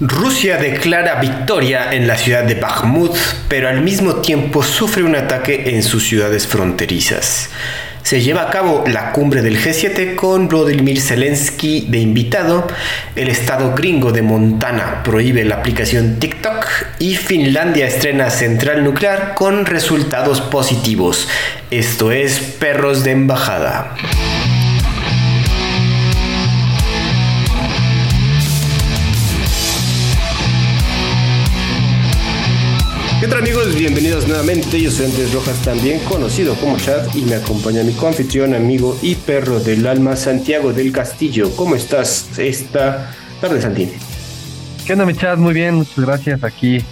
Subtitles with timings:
[0.00, 3.14] Rusia declara victoria en la ciudad de Bakhmut,
[3.48, 7.50] pero al mismo tiempo sufre un ataque en sus ciudades fronterizas.
[8.02, 12.66] Se lleva a cabo la cumbre del G7 con Vladimir Zelensky de invitado,
[13.14, 16.66] el estado gringo de Montana prohíbe la aplicación TikTok
[16.98, 21.28] y Finlandia estrena central nuclear con resultados positivos.
[21.70, 23.96] Esto es Perros de Embajada.
[33.20, 33.76] ¿Qué tal amigos?
[33.76, 34.80] Bienvenidos nuevamente.
[34.80, 39.14] Yo soy Andrés Rojas, también conocido como Chad, y me acompaña mi confitrión, amigo y
[39.14, 41.54] perro del alma, Santiago del Castillo.
[41.54, 43.10] ¿Cómo estás esta
[43.42, 43.90] tarde, Santín?
[44.86, 45.36] ¿Qué onda, mi Chad?
[45.36, 46.42] Muy bien, muchas gracias.
[46.44, 46.82] Aquí,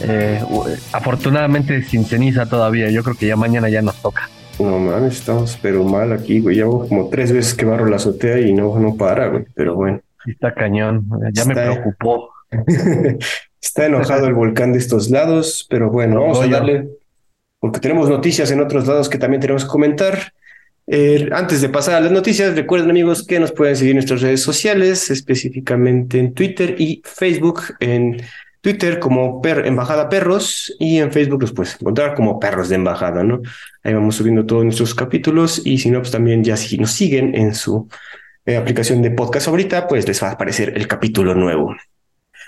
[0.00, 0.42] eh,
[0.90, 2.90] afortunadamente sin ceniza todavía.
[2.90, 4.28] Yo creo que ya mañana ya nos toca.
[4.58, 6.56] No mames, estamos pero mal aquí, güey.
[6.56, 9.44] Llevo como tres veces que barro la azotea y no, no para, güey.
[9.54, 10.00] Pero bueno.
[10.26, 11.08] está cañón.
[11.32, 12.30] Ya me preocupó.
[13.62, 16.88] Está enojado el volcán de estos lados, pero bueno, vamos a darle,
[17.60, 20.32] porque tenemos noticias en otros lados que también tenemos que comentar.
[20.88, 24.20] Eh, antes de pasar a las noticias, recuerden amigos que nos pueden seguir en nuestras
[24.20, 27.62] redes sociales, específicamente en Twitter y Facebook.
[27.78, 28.20] En
[28.62, 33.22] Twitter como per Embajada Perros y en Facebook los puedes encontrar como Perros de Embajada,
[33.24, 33.42] ¿no?
[33.82, 37.34] Ahí vamos subiendo todos nuestros capítulos y si no, pues también ya si nos siguen
[37.34, 37.88] en su
[38.46, 41.74] eh, aplicación de podcast ahorita, pues les va a aparecer el capítulo nuevo.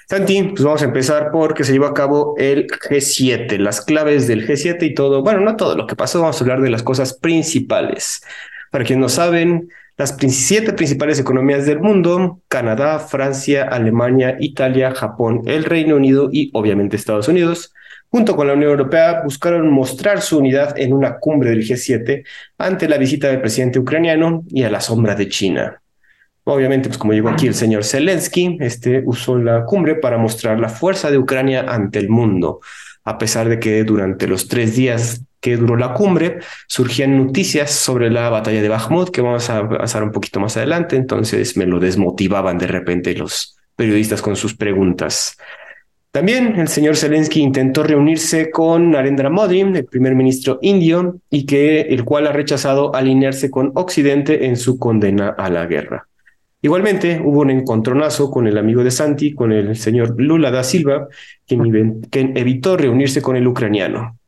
[0.09, 4.47] Santi, pues vamos a empezar porque se llevó a cabo el G7, las claves del
[4.47, 7.15] G7 y todo, bueno, no todo lo que pasó, vamos a hablar de las cosas
[7.15, 8.23] principales.
[8.71, 15.43] Para quienes no saben, las siete principales economías del mundo, Canadá, Francia, Alemania, Italia, Japón,
[15.47, 17.73] el Reino Unido y obviamente Estados Unidos,
[18.11, 22.25] junto con la Unión Europea, buscaron mostrar su unidad en una cumbre del G7
[22.59, 25.81] ante la visita del presidente ucraniano y a la sombra de China.
[26.45, 30.69] Obviamente, pues como llegó aquí el señor Zelensky, este usó la cumbre para mostrar la
[30.69, 32.61] fuerza de Ucrania ante el mundo,
[33.05, 38.11] a pesar de que durante los tres días que duró la cumbre surgían noticias sobre
[38.11, 41.81] la batalla de Bakhmut, que vamos a pasar un poquito más adelante, entonces me lo
[41.81, 45.37] desmotivaban de repente los periodistas con sus preguntas.
[46.11, 51.81] También el señor Zelensky intentó reunirse con Narendra Modi, el primer ministro indio, y que
[51.81, 56.07] el cual ha rechazado alinearse con Occidente en su condena a la guerra.
[56.65, 61.09] Igualmente, hubo un encontronazo con el amigo de Santi, con el señor Lula da Silva,
[61.47, 64.19] quien, evitó reunirse con el ucraniano.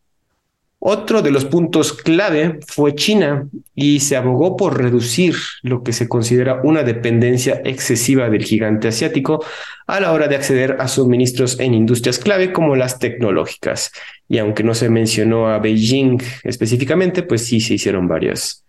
[0.79, 6.09] Otro de los puntos clave fue China y se abogó por reducir lo que se
[6.09, 9.43] considera una dependencia excesiva del gigante asiático
[9.87, 13.93] a la hora de acceder a suministros en industrias clave como las tecnológicas.
[14.29, 18.63] Y aunque no se mencionó a Beijing específicamente, pues sí se hicieron varios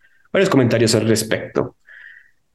[0.50, 1.76] comentarios al respecto.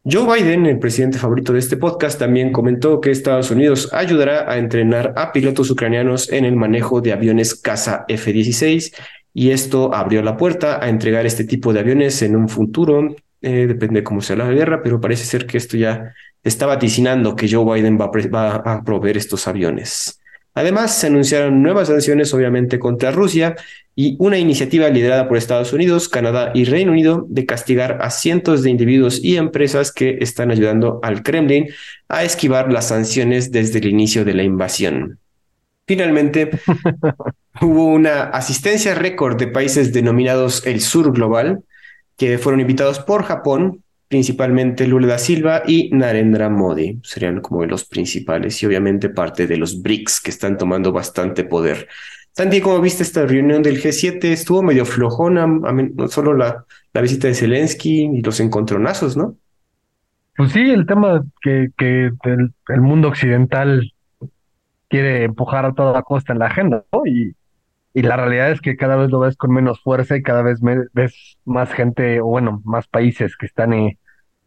[0.05, 4.59] Joe Biden, el presidente favorito de este podcast, también comentó que Estados Unidos ayudará a
[4.59, 8.97] entrenar a pilotos ucranianos en el manejo de aviones caza F-16
[9.33, 13.15] y esto abrió la puerta a entregar este tipo de aviones en un futuro.
[13.43, 17.37] Eh, depende de cómo sea la guerra, pero parece ser que esto ya está vaticinando
[17.37, 18.11] que Joe Biden va
[18.65, 20.21] a proveer estos aviones.
[20.55, 23.57] Además, se anunciaron nuevas sanciones, obviamente, contra Rusia
[23.95, 28.63] y una iniciativa liderada por Estados Unidos, Canadá y Reino Unido de castigar a cientos
[28.63, 31.69] de individuos y empresas que están ayudando al Kremlin
[32.09, 35.19] a esquivar las sanciones desde el inicio de la invasión.
[35.87, 36.51] Finalmente,
[37.61, 41.65] hubo una asistencia récord de países denominados el Sur Global,
[42.17, 43.82] que fueron invitados por Japón,
[44.13, 47.01] principalmente Lula da Silva y Narendra Modi.
[47.03, 51.89] Serían como los principales y obviamente parte de los BRICS que están tomando bastante poder.
[52.33, 54.23] Santi, ¿cómo viste esta reunión del G7?
[54.25, 59.39] Estuvo medio flojona, no solo la, la visita de Zelensky y los encontronazos, ¿no?
[60.37, 63.95] Pues sí, el tema que, que el, mundo occidental
[64.91, 67.07] quiere empujar a toda costa en la agenda, ¿no?
[67.07, 67.35] Y,
[67.95, 70.61] y la realidad es que cada vez lo ves con menos fuerza y cada vez
[70.93, 73.99] ves más gente, o bueno, más países que están eh,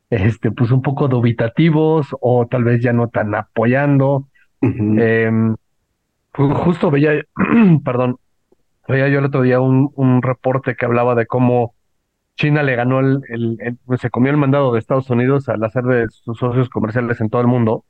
[0.09, 4.27] este, pues un poco dubitativos o tal vez ya no tan apoyando.
[4.61, 5.55] Em,
[6.31, 7.23] justo veía,
[7.83, 8.17] perdón,
[8.87, 11.73] veía yo el otro día un, un reporte que hablaba de cómo
[12.35, 15.83] China le ganó el, el, pues, se comió el mandado de Estados Unidos al hacer
[15.83, 17.85] de sus socios comerciales en todo el mundo.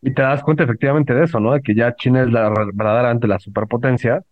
[0.00, 1.52] Y te das cuenta efectivamente de eso, ¿no?
[1.54, 4.22] De que ya China es la verdadera ante la superpotencia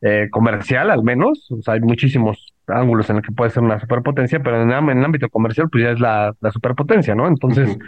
[0.00, 1.50] eh, comercial al menos.
[1.50, 5.04] O sea, hay muchísimos ángulos en el que puede ser una superpotencia, pero en, el
[5.04, 7.28] ámbito comercial pues ya es la, la superpotencia, ¿no?
[7.28, 7.78] Entonces,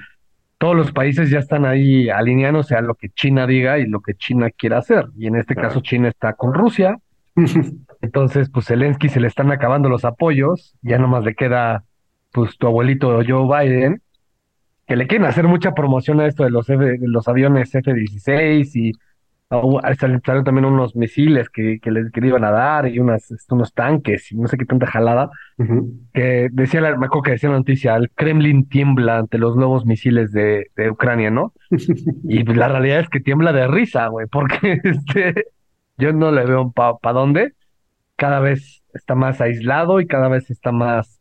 [0.59, 4.15] todos los países ya están ahí alineándose a lo que China diga y lo que
[4.15, 5.07] China quiera hacer.
[5.17, 6.99] Y en este caso China está con Rusia.
[8.01, 11.85] Entonces, pues Zelensky se le están acabando los apoyos, ya nomás le queda
[12.33, 14.03] pues tu abuelito Joe Biden.
[14.87, 18.93] que le quieren hacer mucha promoción a esto de los, los aviones F-16 y
[19.51, 24.31] salieron también unos misiles que, que les iban a dar y unas, este, unos tanques
[24.31, 25.31] y no sé qué tanta jalada.
[26.13, 29.87] Que decía, la, me acuerdo que decía la noticia, el Kremlin tiembla ante los nuevos
[29.87, 31.55] misiles de, de Ucrania, ¿no?
[32.25, 35.47] y la realidad es que tiembla de risa, güey, porque este,
[35.97, 37.55] yo no le veo para pa dónde.
[38.17, 41.21] Cada vez está más aislado y cada vez está más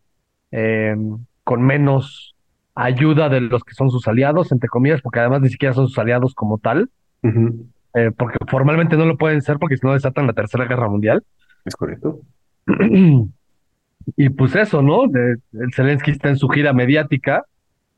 [0.52, 0.96] eh,
[1.44, 2.36] con menos
[2.76, 5.98] ayuda de los que son sus aliados, entre comillas, porque además ni siquiera son sus
[5.98, 6.90] aliados como tal,
[7.98, 11.24] eh, porque formalmente no lo pueden ser porque si no desatan la Tercera Guerra Mundial.
[11.66, 12.22] Es correcto.
[14.18, 15.06] y pues eso, ¿no?
[15.06, 17.44] el Zelensky está en su gira mediática,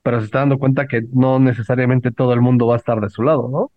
[0.03, 3.09] pero se está dando cuenta que no necesariamente todo el mundo va a estar de
[3.09, 3.71] su lado, ¿no?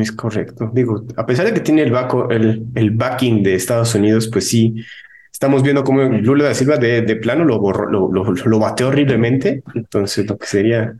[0.00, 0.70] Es correcto.
[0.74, 1.94] Digo, a pesar de que tiene el,
[2.30, 4.84] el, el backing de Estados Unidos, pues sí,
[5.32, 8.88] estamos viendo cómo Lula da Silva de, de plano lo, borró, lo, lo, lo, bateó
[8.88, 9.62] horriblemente.
[9.74, 10.94] Entonces, lo que sería.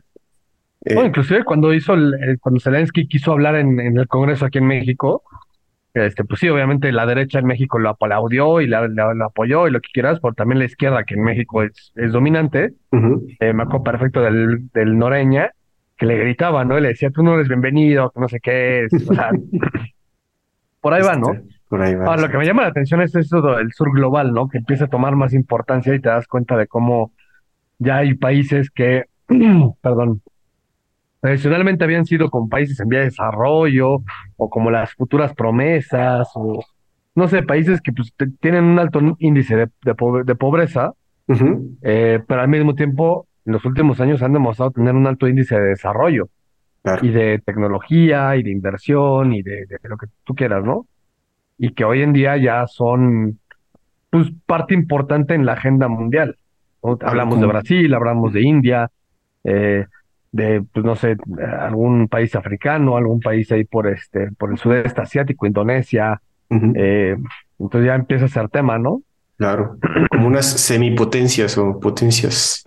[0.85, 0.95] Eh...
[1.05, 5.23] inclusive cuando hizo el, cuando Zelensky quiso hablar en, en, el Congreso aquí en México,
[5.93, 9.81] este, pues sí, obviamente la derecha en México lo aplaudió y lo apoyó y lo
[9.81, 13.83] que quieras, pero también la izquierda, que en México es, es dominante, eh, me acuerdo
[13.83, 15.51] perfecto del, del Noreña,
[15.97, 16.77] que le gritaba, ¿no?
[16.77, 19.09] Y le decía, tú no eres bienvenido, que no sé qué es.
[19.09, 19.31] O sea,
[20.81, 21.33] por ahí va, ¿no?
[21.33, 24.47] Este, Ahora, lo que me llama la atención es eso del sur global, ¿no?
[24.47, 27.11] Que empieza a tomar más importancia y te das cuenta de cómo
[27.77, 29.05] ya hay países que,
[29.81, 30.21] perdón,
[31.21, 34.03] tradicionalmente habían sido como países en vía de desarrollo
[34.37, 36.63] o como las futuras promesas o
[37.15, 40.93] no sé, países que pues, tienen un alto índice de, de, pobreza,
[41.81, 45.59] eh, pero al mismo tiempo en los últimos años han demostrado tener un alto índice
[45.59, 46.29] de desarrollo
[47.01, 50.85] y de tecnología y de inversión y de, de, lo que tú quieras, ¿no?
[51.59, 53.37] y que hoy en día ya son
[54.09, 56.37] pues parte importante en la agenda mundial.
[56.81, 58.89] Hablamos de Brasil, hablamos de India,
[59.43, 59.85] eh,
[60.31, 61.17] de pues no sé,
[61.59, 66.21] algún país africano, algún país ahí por este, por el sudeste asiático, Indonesia.
[66.49, 67.15] eh,
[67.59, 69.01] entonces ya empieza a ser tema, ¿no?
[69.37, 69.77] Claro,
[70.09, 72.61] como unas semipotencias o potencias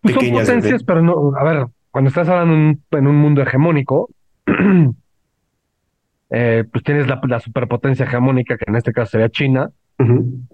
[0.00, 0.46] pues pequeñas.
[0.46, 4.08] Son potencias, pero no, a ver, cuando estás hablando en, en un mundo hegemónico,
[6.30, 9.70] eh, pues tienes la, la, superpotencia hegemónica, que en este caso sería China,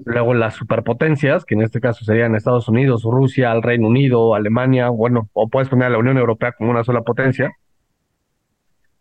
[0.04, 4.88] luego las superpotencias, que en este caso serían Estados Unidos, Rusia, el Reino Unido, Alemania,
[4.88, 7.50] bueno, o puedes poner a la Unión Europea como una sola potencia.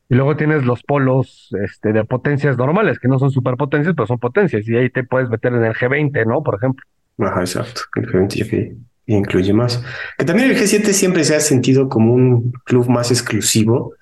[0.10, 4.20] Y luego tienes los polos este, de potencias normales, que no son superpotencias, pero son
[4.20, 6.44] potencias, y ahí te puedes meter en el G20, ¿no?
[6.44, 6.86] Por ejemplo.
[7.20, 9.84] Ajá, exacto, el G20 que incluye más.
[10.18, 13.94] Que también el G7 siempre se ha sentido como un club más exclusivo,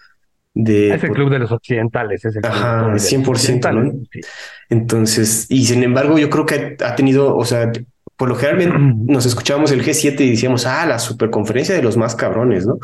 [0.66, 3.94] es el club de los occidentales, es el Ajá, 100%, ¿no?
[4.70, 7.72] Entonces, y sin embargo, yo creo que ha tenido, o sea,
[8.18, 12.16] por lo general nos escuchábamos el G7 y decíamos, ah, la superconferencia de los más
[12.16, 12.80] cabrones, ¿no?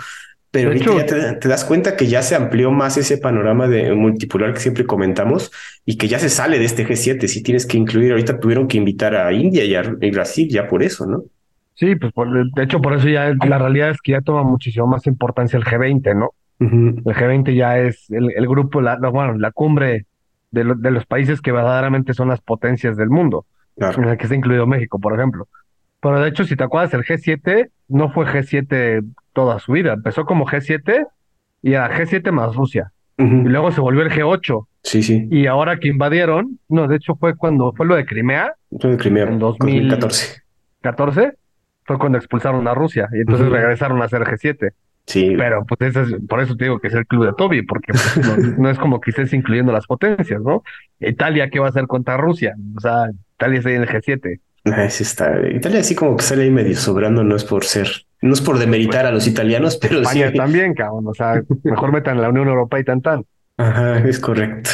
[0.52, 4.54] Pero ahorita ya te, das cuenta que ya se amplió más ese panorama de multipolar
[4.54, 5.52] que siempre comentamos
[5.86, 7.28] y que ya se sale de este G7.
[7.28, 10.82] Si tienes que incluir, ahorita tuvieron que invitar a India y a Brasil ya por
[10.82, 11.26] eso, ¿no?
[11.74, 12.14] Sí, pues
[12.56, 15.66] de hecho por eso ya la realidad es que ya toma muchísimo más importancia el
[15.66, 16.32] G20, ¿no?
[16.60, 20.06] El G20 ya es el, el grupo, la, bueno, la cumbre
[20.52, 23.46] de, de, los países que verdaderamente son las potencias del mundo,
[23.78, 25.48] en el que está incluido México, por ejemplo.
[26.00, 29.04] Pero de hecho, si te acuerdas, el G7 no fue G7
[29.34, 29.94] toda su vida.
[29.94, 31.06] Empezó como G7
[31.62, 32.92] y era G7 más Rusia.
[33.18, 34.68] Y luego se volvió el G8.
[34.84, 35.28] Sí, sí.
[35.32, 38.54] Y ahora que invadieron, no, de hecho fue cuando fue lo de Crimea.
[38.72, 39.24] Lo de Crimea.
[39.24, 40.44] En 2014.
[40.82, 41.34] 14
[41.86, 44.74] fue cuando expulsaron a Rusia y entonces regresaron a ser G7.
[45.06, 45.36] Sí.
[45.38, 45.94] Pero pues
[46.28, 49.00] por eso te digo que es el club de Toby, porque pues, no, es como
[49.00, 50.64] que estés incluyendo las potencias, ¿no?
[51.00, 52.56] Italia, ¿qué va a hacer contra Rusia?
[52.76, 54.40] O sea, Italia está en el G7.
[54.66, 55.48] Ah, está.
[55.48, 57.88] Italia así como que sale ahí medio sobrando, no es por ser,
[58.22, 61.08] no es por demeritar a los italianos, pero España también, cabrón.
[61.08, 63.26] O sea, mejor metan la Unión Europea y tan tan.
[63.58, 64.72] Ajá, es correcto.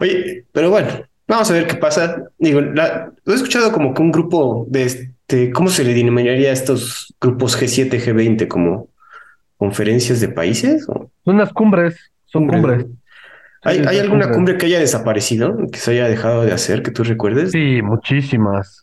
[0.00, 0.88] Oye, pero bueno,
[1.28, 2.22] vamos a ver qué pasa.
[2.38, 6.54] Digo, la, he escuchado como que un grupo de este, ¿cómo se le denominaría a
[6.54, 8.48] estos grupos G7, G20?
[8.48, 8.88] Como
[9.56, 10.86] conferencias de países?
[11.24, 12.86] Son las cumbres, son cumbres.
[13.62, 17.02] ¿Hay, ¿Hay alguna cumbre que haya desaparecido, que se haya dejado de hacer, que tú
[17.02, 17.50] recuerdes?
[17.50, 18.80] Sí, muchísimas.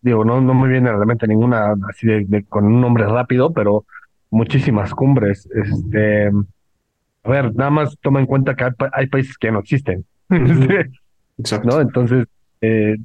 [0.00, 3.84] digo, no, no me viene realmente ninguna así de, con un nombre rápido, pero
[4.30, 5.48] muchísimas cumbres.
[5.54, 10.04] Este, a ver, nada más toma en cuenta que hay, países que no existen.
[11.38, 11.68] Exacto.
[11.68, 11.80] ¿No?
[11.80, 12.26] Entonces,
[12.60, 12.96] eh,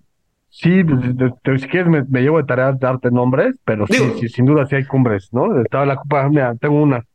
[0.61, 4.83] Sí, si quieres me, llevo de tarea darte nombres, pero sí, sin duda sí hay
[4.83, 5.61] cumbres, ¿no?
[5.61, 7.05] Estaba la mira, tengo una,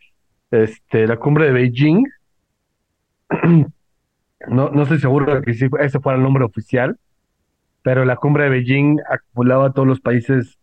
[0.50, 2.04] este, la cumbre de Beijing.
[4.46, 6.98] No, no estoy seguro de que si ese fuera el nombre oficial,
[7.80, 10.58] pero la cumbre de Beijing acumulaba a todos los países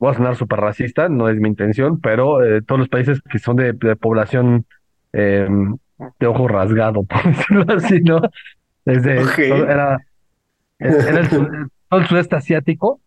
[0.00, 3.38] voy a sonar súper racista, no es mi intención, pero eh, todos los países que
[3.38, 4.66] son de, población
[5.12, 5.76] em,
[6.18, 8.20] de ojo rasgado, por decirlo así, ¿no?
[8.84, 9.98] Desde, era,
[10.82, 13.00] era el, todo el sudeste asiático,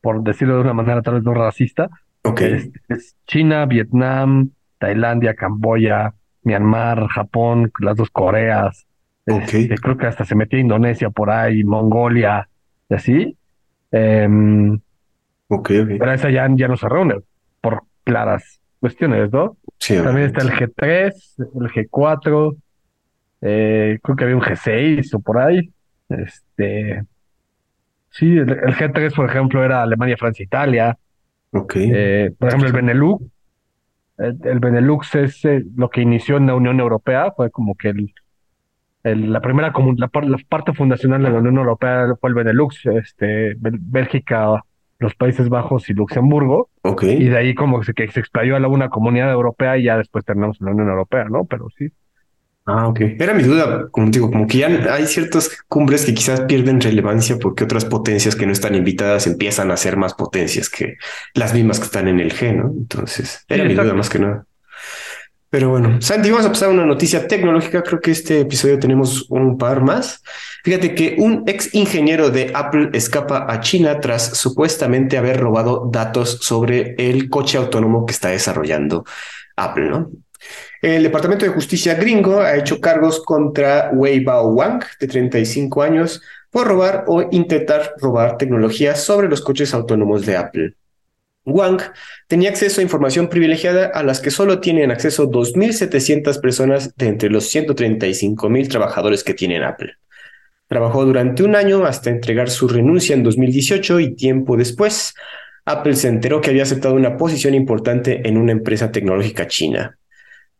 [0.00, 1.88] por decirlo de una manera tal vez no racista.
[2.22, 2.72] Okay.
[2.88, 8.86] Es, China, Vietnam, Tailandia, Camboya, Myanmar, Japón, las dos Coreas.
[9.28, 9.68] Okay.
[9.68, 12.48] creo que hasta se metía Indonesia por ahí, Mongolia,
[12.88, 13.36] y así.
[13.90, 14.28] Eh,
[15.98, 17.16] Pero esa ya, ya no se reúne
[17.60, 19.56] por claras cuestiones, ¿no?
[19.78, 22.56] Sí, También está el G3, el G4,
[23.42, 25.70] eh, creo que había un G6 o por ahí.
[26.08, 27.02] Este,
[28.10, 30.98] sí, el, G3, por ejemplo, era Alemania, Francia, Italia.
[31.52, 31.90] Okay.
[31.92, 33.24] Eh, por ejemplo, el Benelux.
[34.18, 38.12] El, Benelux es eh, lo que inició en la Unión Europea, fue como que el,
[39.04, 44.64] la primera la, la, parte fundacional de la Unión Europea fue el Benelux, este, Bélgica,
[44.98, 46.70] los Países Bajos y Luxemburgo.
[46.82, 47.22] Okay.
[47.22, 49.84] Y de ahí como que se, que se expandió a la una comunidad europea y
[49.84, 51.44] ya después terminamos en la Unión Europea, ¿no?
[51.44, 51.88] Pero sí.
[52.66, 53.00] Ah, ok.
[53.20, 57.38] Era mi duda, como digo, como que ya hay ciertas cumbres que quizás pierden relevancia
[57.38, 60.96] porque otras potencias que no están invitadas empiezan a ser más potencias que
[61.34, 62.72] las mismas que están en el G, ¿no?
[62.76, 64.46] Entonces, era mi duda más que nada.
[65.48, 67.84] Pero bueno, Santi, vamos a pasar a una noticia tecnológica.
[67.84, 70.22] Creo que este episodio tenemos un par más.
[70.64, 76.38] Fíjate que un ex ingeniero de Apple escapa a China tras supuestamente haber robado datos
[76.42, 79.04] sobre el coche autónomo que está desarrollando
[79.56, 80.10] Apple, ¿no?
[80.86, 86.22] El Departamento de Justicia gringo ha hecho cargos contra Wei Bao Wang, de 35 años,
[86.48, 90.74] por robar o intentar robar tecnología sobre los coches autónomos de Apple.
[91.44, 91.82] Wang
[92.28, 97.30] tenía acceso a información privilegiada a las que solo tienen acceso 2.700 personas de entre
[97.30, 99.94] los 135.000 trabajadores que tienen Apple.
[100.68, 105.14] Trabajó durante un año hasta entregar su renuncia en 2018 y tiempo después,
[105.64, 109.98] Apple se enteró que había aceptado una posición importante en una empresa tecnológica china.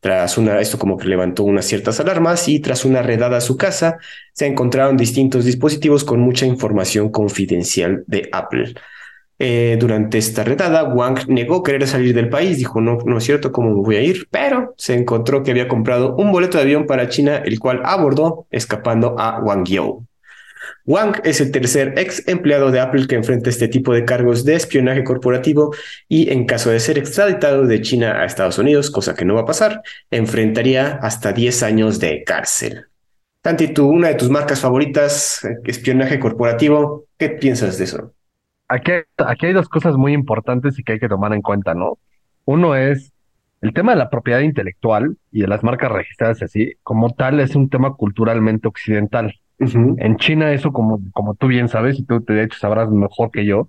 [0.00, 3.56] Tras una, esto como que levantó unas ciertas alarmas y tras una redada a su
[3.56, 3.98] casa,
[4.32, 8.74] se encontraron distintos dispositivos con mucha información confidencial de Apple.
[9.38, 13.52] Eh, durante esta redada, Wang negó querer salir del país, dijo, no, no es cierto,
[13.52, 14.28] ¿cómo me voy a ir?
[14.30, 18.46] Pero se encontró que había comprado un boleto de avión para China, el cual abordó
[18.50, 20.06] escapando a Guangzhou.
[20.84, 24.54] Wang es el tercer ex empleado de Apple que enfrenta este tipo de cargos de
[24.54, 25.74] espionaje corporativo
[26.08, 29.42] y en caso de ser extraditado de China a Estados Unidos, cosa que no va
[29.42, 32.86] a pasar, enfrentaría hasta 10 años de cárcel.
[33.42, 38.12] Tanti, tú, una de tus marcas favoritas, espionaje corporativo, ¿qué piensas de eso?
[38.68, 41.98] Aquí, aquí hay dos cosas muy importantes y que hay que tomar en cuenta, ¿no?
[42.44, 43.12] Uno es
[43.60, 47.56] el tema de la propiedad intelectual y de las marcas registradas así, como tal, es
[47.56, 49.34] un tema culturalmente occidental.
[49.58, 53.46] En China eso, como, como tú bien sabes, y tú de hecho sabrás mejor que
[53.46, 53.66] yo,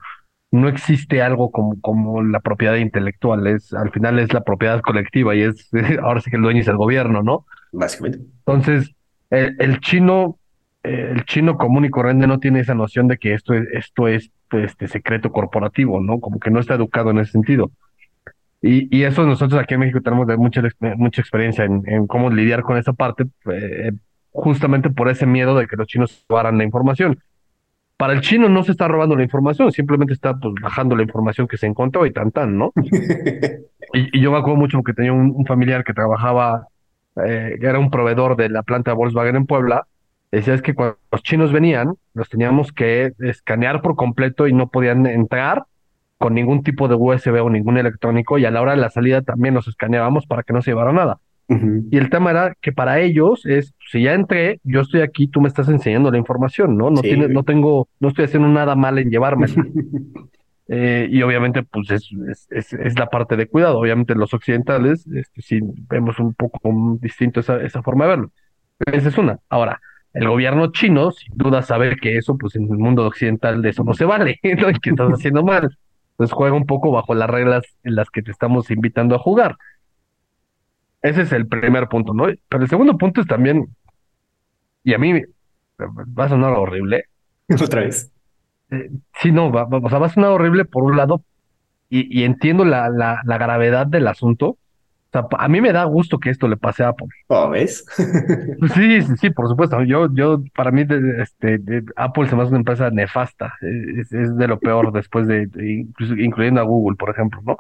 [0.52, 5.36] no existe algo como, como la propiedad intelectual, es, al final es la propiedad colectiva
[5.36, 5.70] y es,
[6.02, 7.46] ahora sí que el dueño es el gobierno, ¿no?
[7.72, 8.20] Básicamente.
[8.46, 8.94] Entonces,
[9.30, 10.38] el, chino,
[10.84, 14.32] el chino común y corriente no tiene esa noción de que esto es, esto es
[14.52, 16.20] este secreto corporativo, ¿no?
[16.20, 17.72] Como que no está educado en ese sentido.
[18.62, 22.64] Y, y eso nosotros aquí en México tenemos mucha, mucha experiencia en, en cómo lidiar
[22.64, 23.92] con esa parte, eh,
[24.38, 27.20] justamente por ese miedo de que los chinos robaran la información.
[27.98, 31.48] Para el chino no se está robando la información, simplemente está pues, bajando la información
[31.48, 32.72] que se encontró y tan tan, ¿no?
[33.94, 36.68] y, yo me acuerdo mucho que tenía un, familiar que trabajaba,
[37.26, 39.88] eh, era un proveedor de la planta de Volkswagen en Puebla,
[40.32, 44.68] decía es que cuando los chinos venían, los teníamos que escanear por completo y no
[44.68, 45.64] podían entrar
[46.20, 49.24] con ningún tipo de USB o ningún electrónico y a la hora de la salida
[49.24, 51.18] también los escaneábamos para que no se llevara nada.
[51.50, 55.40] Y el tema era que para ellos es, si ya entré, yo estoy aquí, tú
[55.40, 56.90] me estás enseñando la información, ¿no?
[56.90, 59.48] No, tiene, no tengo, no estoy haciendo nada mal en llevarme.
[60.68, 62.10] eh, y obviamente, pues es,
[62.50, 63.80] es, es, la parte de cuidado.
[63.80, 66.60] Obviamente los occidentales, este, sí vemos un poco
[67.00, 68.32] distinto esa, esa forma de verlo.
[68.92, 69.40] Esa es una.
[69.48, 69.80] Ahora,
[70.14, 73.86] el gobierno chino, sin duda, sabe que eso, pues en el mundo occidental de eso
[73.86, 74.68] no se vale, ¿no?
[74.82, 75.78] Que estás haciendo mal.
[76.12, 79.56] Entonces juega un poco bajo las reglas en las que te estamos invitando a jugar.
[81.02, 82.26] Ese es el primer punto, ¿no?
[82.50, 83.68] Pero el segundo punto es también,
[84.84, 85.22] y a mí
[85.80, 87.06] va a sonar horrible.
[87.62, 88.12] Otra vez.
[88.72, 88.90] Eh,
[89.22, 91.24] sí, no, va, o sea, va a sonar horrible por un lado,
[91.90, 94.48] y, y entiendo la, la, la, gravedad del asunto.
[94.50, 97.08] O sea, a mí me da gusto que esto le pase a Apple.
[97.28, 97.86] ¿Oh, ves?
[98.60, 99.82] Pues sí, sí, sí, por supuesto.
[99.84, 100.86] Yo, yo, para mí,
[101.20, 101.62] este,
[101.96, 103.54] Apple se me hace una empresa nefasta.
[103.62, 105.48] Es, es de lo peor después de,
[106.18, 107.58] incluyendo a Google, por ejemplo, ¿no?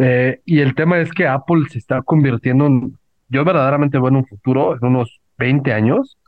[0.00, 4.16] Eh, y el tema es que Apple se está convirtiendo en, yo verdaderamente veo en
[4.16, 6.18] un futuro, en unos 20 años,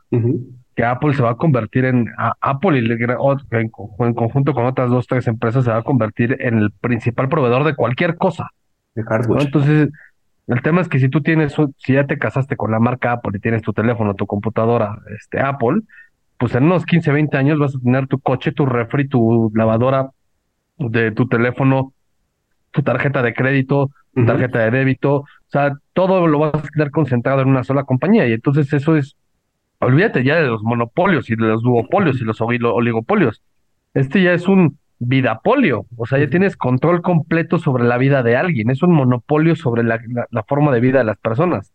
[0.75, 2.07] que Apple se va a convertir en,
[2.41, 3.69] Apple y en,
[4.13, 7.75] conjunto con otras dos, tres empresas se va a convertir en el principal proveedor de
[7.75, 8.49] cualquier cosa.
[8.93, 9.41] De hardware.
[9.41, 9.89] Entonces,
[10.47, 13.33] el tema es que si tú tienes, si ya te casaste con la marca Apple
[13.35, 15.81] y tienes tu teléfono, tu computadora, este Apple,
[16.37, 20.11] pues en unos 15, 20 años vas a tener tu coche, tu refri, tu lavadora
[20.77, 21.93] de tu teléfono,
[22.75, 26.91] tu tarjeta de crédito, tu tarjeta de débito, o sea, todo lo vas a tener
[26.91, 29.15] concentrado en una sola compañía y entonces eso es
[29.79, 33.41] olvídate ya de los monopolios y de los duopolios y los oligopolios.
[33.93, 38.35] Este ya es un vidapolio, o sea, ya tienes control completo sobre la vida de
[38.35, 39.99] alguien, es un monopolio sobre la,
[40.47, 41.73] forma de vida de las personas.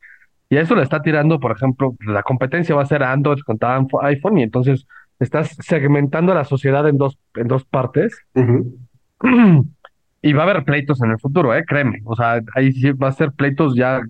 [0.50, 3.80] Y a eso le está tirando, por ejemplo, la competencia va a ser Android contra
[4.02, 4.86] iPhone y entonces
[5.18, 8.18] estás segmentando a la sociedad en dos, en dos partes.
[10.22, 12.00] y va a haber pleitos en el futuro, eh, créeme.
[12.04, 14.00] O sea, ahí sí va a ser pleitos ya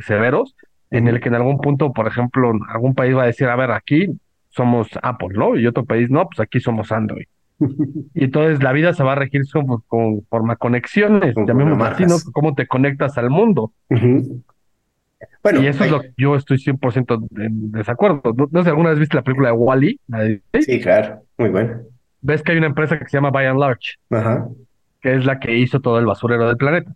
[0.00, 0.56] severos
[0.90, 3.70] en el que en algún punto, por ejemplo, algún país va a decir, a ver,
[3.70, 4.08] aquí
[4.50, 5.56] somos Apple, ¿no?
[5.56, 7.26] Y otro país, no, pues aquí somos Android.
[8.14, 12.04] y entonces la vida se va a regir con, con forma conexiones, ya mismo así,
[12.04, 12.16] ¿no?
[12.32, 13.72] Cómo te conectas al mundo.
[15.42, 18.20] Bueno, y eso es lo que yo estoy 100% en desacuerdo.
[18.36, 20.00] ¿No, sé si alguna vez viste la película de Wally?
[20.60, 21.80] Sí, claro, muy bueno.
[22.20, 24.46] Ves que hay una empresa que se llama By and Large, Ajá.
[25.02, 26.92] Que es la que hizo todo el basurero del planeta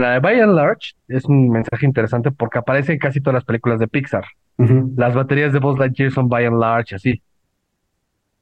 [0.00, 3.44] la de By and Large es un mensaje interesante porque aparece en casi todas las
[3.44, 4.24] películas de Pixar.
[4.58, 7.22] Las baterías de Buzz Lightyear son By and Large, así.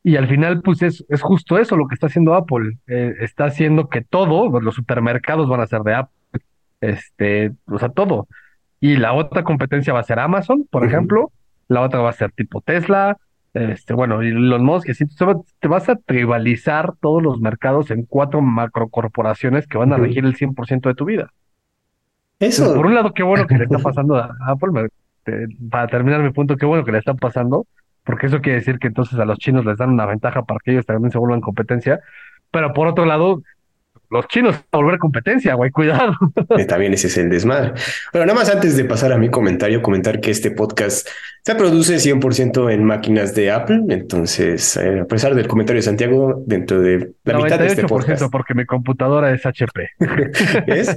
[0.04, 2.78] Y al final, pues es, es justo eso lo que está haciendo Apple.
[2.86, 6.40] Eh, está haciendo que todo, los supermercados van a ser de Apple.
[6.80, 8.28] Este, o sea, todo.
[8.80, 11.32] Y la otra competencia va a ser Amazon, por ejemplo.
[11.68, 13.16] La otra va a ser tipo Tesla.
[13.54, 15.04] Este, bueno, y los modos que sí,
[15.60, 20.34] te vas a tribalizar todos los mercados en cuatro macrocorporaciones que van a regir el
[20.34, 21.30] 100% de tu vida.
[22.40, 22.74] Eso.
[22.74, 24.88] Por un lado, qué bueno que le está pasando a Apple.
[25.70, 27.66] para terminar mi punto, qué bueno que le está pasando,
[28.02, 30.72] porque eso quiere decir que entonces a los chinos les dan una ventaja para que
[30.72, 32.00] ellos también se vuelvan competencia.
[32.50, 33.40] Pero por otro lado,
[34.14, 36.14] los chinos a volver competencia, güey, cuidado.
[36.68, 37.72] También ese es el desmadre.
[38.12, 41.08] Bueno, nada más antes de pasar a mi comentario, comentar que este podcast
[41.42, 43.82] se produce 100% en máquinas de Apple.
[43.88, 48.22] Entonces, eh, a pesar del comentario de Santiago, dentro de la mitad de este podcast.
[48.30, 49.90] porque mi computadora es HP.
[50.68, 50.96] ¿Es?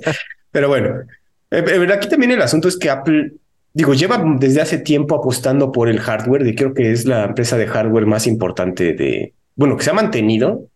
[0.52, 1.02] Pero bueno,
[1.50, 3.32] eh, eh, aquí también el asunto es que Apple,
[3.74, 7.58] digo, lleva desde hace tiempo apostando por el hardware, y creo que es la empresa
[7.58, 10.68] de hardware más importante de, bueno, que se ha mantenido,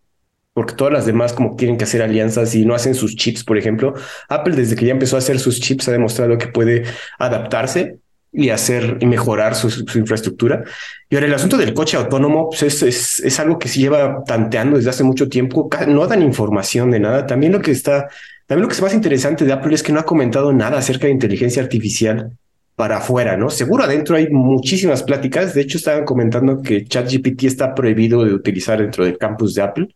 [0.54, 3.58] porque todas las demás como quieren que hacer alianzas y no hacen sus chips, por
[3.58, 3.94] ejemplo.
[4.28, 6.84] Apple desde que ya empezó a hacer sus chips ha demostrado que puede
[7.18, 7.98] adaptarse
[8.32, 10.64] y hacer y mejorar su, infraestructura.
[11.08, 14.24] Y ahora el asunto del coche autónomo pues es, es, es, algo que se lleva
[14.24, 15.68] tanteando desde hace mucho tiempo.
[15.88, 17.26] No dan información de nada.
[17.26, 18.08] También lo que está
[18.46, 21.06] también lo que es más interesante de Apple es que no ha comentado nada acerca
[21.06, 22.32] de inteligencia artificial
[22.76, 23.48] para afuera, ¿no?
[23.48, 25.54] Seguro adentro hay muchísimas pláticas.
[25.54, 29.94] De hecho, estaban comentando que ChatGPT está prohibido de utilizar dentro del campus de Apple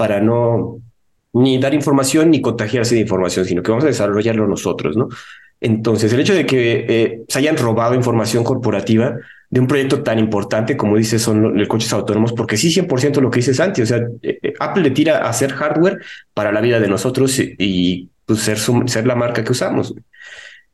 [0.00, 0.80] para no
[1.34, 5.08] ni dar información ni contagiarse de información, sino que vamos a desarrollarlo nosotros, ¿no?
[5.60, 9.18] Entonces, el hecho de que eh, se hayan robado información corporativa
[9.50, 13.30] de un proyecto tan importante como dice son los coches autónomos, porque sí, 100% lo
[13.30, 15.98] que dice Santi, o sea, eh, eh, Apple le tira a hacer hardware
[16.32, 19.94] para la vida de nosotros y, pues, ser, ser la marca que usamos.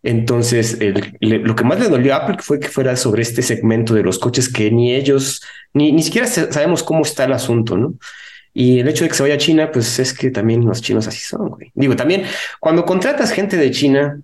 [0.04, 0.78] Entonces,
[1.20, 4.20] lo que más le dolió a Apple fue que fuera sobre este segmento de los
[4.20, 5.42] coches que ni ellos,
[5.74, 7.94] ni, ni siquiera sabemos cómo está el asunto, ¿no?
[8.58, 11.06] Y el hecho de que se vaya a China, pues es que también los chinos
[11.06, 11.70] así son, güey.
[11.74, 12.22] Digo, también
[12.58, 14.18] cuando contratas gente de China,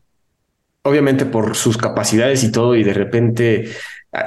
[0.80, 3.68] obviamente por sus capacidades y todo, y de repente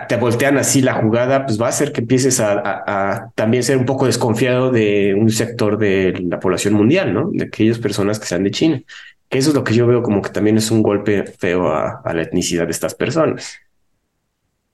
[0.08, 3.86] te voltean así la jugada, pues va a hacer que empieces a, también ser un
[3.88, 7.32] poco desconfiado de un sector de la población mundial, ¿no?
[7.34, 8.84] De aquellas personas que sean de China.
[9.28, 12.14] Que eso es lo que yo veo como que también es un golpe feo a,
[12.14, 13.58] la etnicidad de estas personas.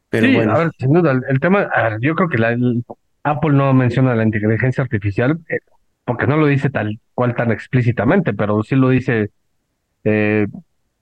[0.09, 0.51] Pero bueno.
[0.51, 1.69] A ver, sin duda, el, tema,
[2.01, 2.53] yo creo que la,
[3.23, 5.59] Apple no menciona la inteligencia artificial eh,
[6.05, 9.29] porque no lo dice tal cual tan explícitamente, pero sí lo dice
[10.03, 10.47] eh,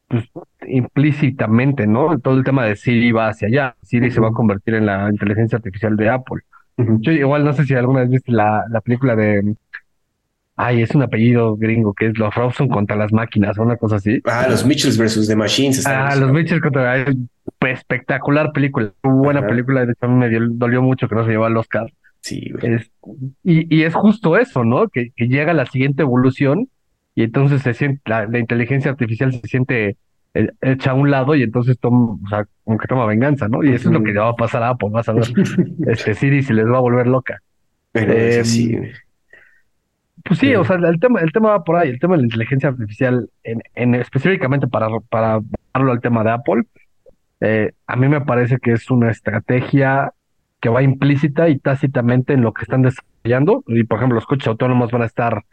[0.07, 0.25] pues,
[0.67, 2.19] implícitamente, ¿no?
[2.19, 3.75] Todo el tema de Siri va hacia allá.
[3.83, 6.41] Siri se va a convertir en la inteligencia artificial de Apple.
[6.77, 9.55] Yo igual no sé si alguna vez viste la, la película de...
[10.55, 13.97] Ay, es un apellido gringo que es los Robson contra las máquinas o una cosa
[13.97, 14.21] así.
[14.25, 15.85] Ah, los Mitchells versus The Machines.
[15.85, 17.05] Ah, los Mitchells contra...
[17.61, 21.45] Espectacular película, buena película, de hecho a mí me dolió mucho que no se llevó
[21.45, 21.91] al Oscar.
[22.21, 22.51] Sí,
[23.43, 24.89] y, y es justo eso, ¿no?
[24.89, 26.69] Que, que llega la siguiente evolución
[27.15, 29.97] y entonces se siente, la, inteligencia artificial se siente
[30.33, 33.63] eh, hecha a un lado y entonces toma, o sea, como que toma venganza, ¿no?
[33.63, 35.23] Y eso es lo que le va a pasar a Apple, vas a ver,
[35.87, 37.41] este Siri se les va a volver loca.
[37.91, 38.77] Pero eh, sí.
[40.23, 42.27] Pues sí, o sea, el tema, el tema va por ahí, el tema de la
[42.27, 45.39] inteligencia artificial, en, en específicamente para, para
[45.73, 46.63] darlo al tema de Apple,
[47.41, 50.13] eh, a mí me parece que es una estrategia
[50.59, 53.63] que va implícita y tácitamente en lo que están desarrollando.
[53.67, 55.45] Y por ejemplo, los coches autónomos van a estar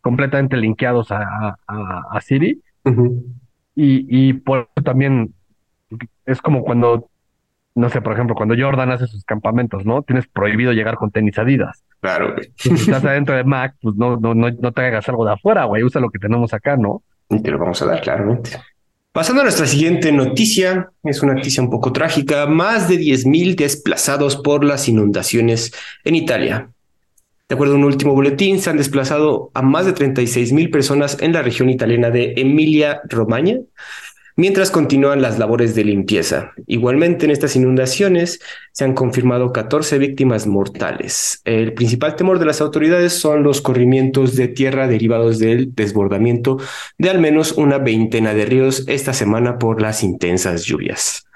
[0.00, 2.62] completamente linkeados a, a, Siri.
[3.74, 5.34] y, y por eso también
[6.24, 7.10] es como cuando,
[7.74, 10.02] no sé, por ejemplo, cuando Jordan hace sus campamentos, ¿no?
[10.02, 11.84] Tienes prohibido llegar con tenis Adidas.
[12.00, 12.52] Claro, güey.
[12.56, 15.64] Si estás adentro de Mac, pues no, no, no, no te hagas algo de afuera,
[15.64, 15.82] güey.
[15.82, 17.02] Usa lo que tenemos acá, ¿no?
[17.28, 18.50] Y te lo vamos a dar, claramente.
[19.12, 22.46] Pasando a nuestra siguiente noticia, es una noticia un poco trágica.
[22.46, 25.72] Más de 10.000 desplazados por las inundaciones
[26.04, 26.70] en Italia.
[27.48, 31.32] De acuerdo a un último boletín, se han desplazado a más de 36.000 personas en
[31.32, 33.60] la región italiana de Emilia-Romagna,
[34.38, 36.52] mientras continúan las labores de limpieza.
[36.68, 41.42] Igualmente, en estas inundaciones se han confirmado 14 víctimas mortales.
[41.44, 46.58] El principal temor de las autoridades son los corrimientos de tierra derivados del desbordamiento
[46.98, 51.26] de al menos una veintena de ríos esta semana por las intensas lluvias.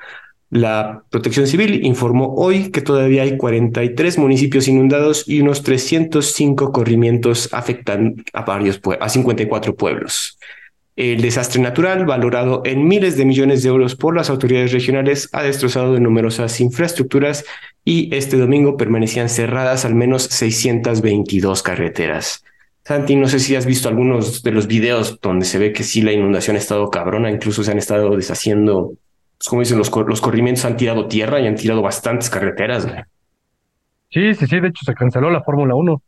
[0.51, 7.49] La Protección Civil informó hoy que todavía hay 43 municipios inundados y unos 305 corrimientos
[7.53, 10.39] afectan a varios a 54 pueblos.
[10.95, 15.43] El desastre natural, valorado en miles de millones de euros por las autoridades regionales, ha
[15.43, 17.45] destrozado numerosas infraestructuras
[17.83, 22.45] y este domingo permanecían cerradas al menos 622 carreteras.
[22.85, 26.03] Santi, no sé si has visto algunos de los videos donde se ve que sí
[26.03, 28.93] la inundación ha estado cabrona, incluso se han estado deshaciendo,
[29.39, 32.87] pues, como dicen, los corrimientos han tirado tierra y han tirado bastantes carreteras.
[34.13, 36.03] Sí, sí, sí, de hecho se canceló la Fórmula 1.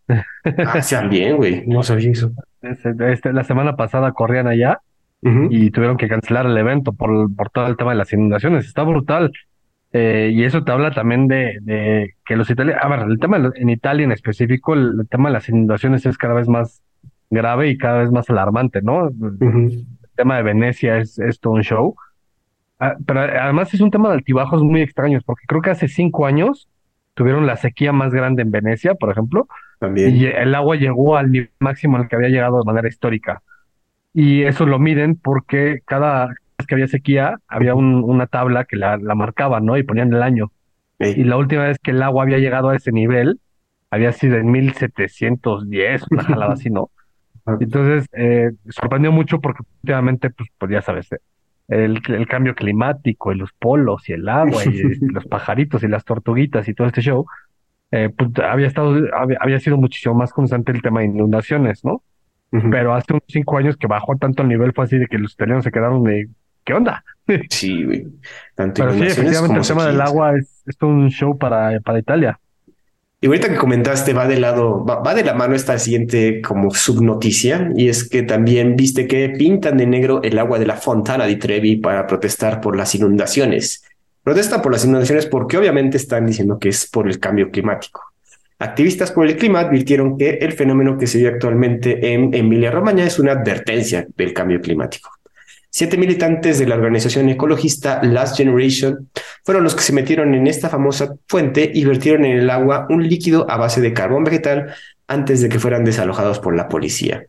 [0.59, 2.33] Ah, sean bien, güey, no sabía eso.
[2.61, 4.81] Este, la semana pasada corrían allá
[5.49, 8.67] y tuvieron que cancelar el evento por, por todo el tema de las inundaciones.
[8.67, 9.33] Está brutal.
[9.95, 13.39] Eh, y eso te habla también de, de que los italianos, a ver, el tema
[13.55, 16.83] en Italia en específico, el, tema de las inundaciones es cada vez más
[17.31, 19.09] grave y cada vez más alarmante, ¿no?
[19.09, 21.97] El tema de Venecia es, es todo un show.
[22.79, 26.27] Ah, pero además es un tema de altibajos muy extraños, porque creo que hace cinco
[26.27, 26.69] años
[27.15, 29.49] tuvieron la sequía más grande en Venecia, por ejemplo,
[29.79, 30.15] También.
[30.17, 33.43] y el agua llegó al nivel máximo al que había llegado de manera histórica.
[34.13, 38.97] Y eso lo miden porque cada vez que había sequía había una tabla que la,
[38.97, 39.77] la marcaba, ¿no?
[39.77, 40.53] Y ponían el año.
[41.01, 43.41] Y la última vez que el agua había llegado a ese nivel
[43.91, 46.91] había sido en 1710, una jalada así, ¿no?
[47.61, 51.19] Entonces, eh, sorprendió mucho porque últimamente, pues, pues ya sabes, eh,
[51.69, 54.71] el, el, cambio climático y los polos y el agua y
[55.13, 57.27] los pajaritos y las tortuguitas y todo este show,
[57.91, 58.97] eh, pues había estado,
[59.41, 62.03] había, sido muchísimo más constante el tema de inundaciones, ¿no?
[62.71, 65.33] Pero hace unos cinco años que bajó tanto el nivel fue así de que los
[65.33, 66.29] italianos se quedaron de
[66.65, 67.05] ¿qué onda?
[67.51, 68.07] Sí, güey.
[68.55, 72.39] Pero sí, efectivamente el tema del agua es, es un show para, para Italia.
[73.25, 77.73] Y ahorita que comentaste, va de lado, va, de la mano esta siguiente como subnoticia,
[77.75, 81.37] y es que también viste que pintan de negro el agua de la Fontana di
[81.37, 83.83] Trevi para protestar por las inundaciones.
[84.23, 88.03] Protestan por las inundaciones porque obviamente están diciendo que es por el cambio climático.
[88.59, 93.19] Activistas por el clima advirtieron que el fenómeno que se vive actualmente en Emilia-Romagna es
[93.19, 95.11] una advertencia del cambio climático.
[95.77, 99.11] Siete militantes de la organización ecologista Last Generation
[99.43, 103.09] fueron los que se metieron en esta famosa fuente y vertieron en el agua un
[103.09, 104.73] líquido a base de carbón vegetal
[105.09, 107.27] antes de que fueran desalojados por la policía.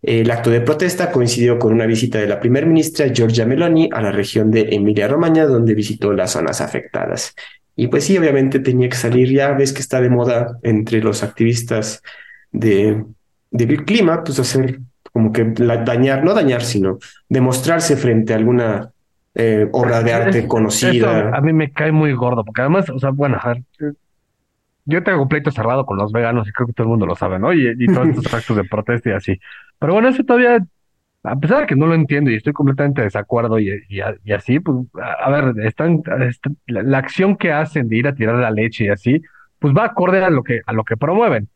[0.00, 4.00] El acto de protesta coincidió con una visita de la primera ministra Giorgia Meloni a
[4.00, 7.34] la región de Emilia-Romagna, donde visitó las zonas afectadas.
[7.76, 11.22] Y pues sí, obviamente tenía que salir, ya ves que está de moda entre los
[11.22, 12.02] activistas
[12.52, 13.04] de,
[13.50, 14.80] del clima, pues hacer
[15.12, 16.98] como que dañar, no dañar, sino
[17.28, 18.90] demostrarse frente a alguna
[19.34, 21.34] eh, obra de arte conocida.
[21.34, 23.38] a mí me cae muy gordo, porque además, o sea, bueno,
[24.84, 27.14] yo tengo un pleito cerrado con los veganos y creo que todo el mundo lo
[27.14, 27.52] sabe, ¿no?
[27.52, 29.40] Y, todos estos actos de protesta y así.
[29.78, 30.58] Pero bueno, eso todavía,
[31.22, 34.60] a pesar de que no lo entiendo y estoy completamente de desacuerdo y, y, así,
[34.60, 36.02] pues, a, ver, están,
[36.66, 39.22] la, acción que hacen de ir a tirar la leche y así,
[39.58, 41.48] pues va acorde a lo que, a lo que promueven.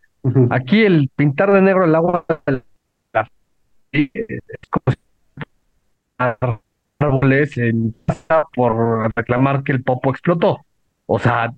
[0.51, 2.25] Aquí el pintar de negro el agua
[6.18, 7.94] árboles en
[8.55, 10.64] por reclamar que el popo explotó.
[11.07, 11.53] O sea,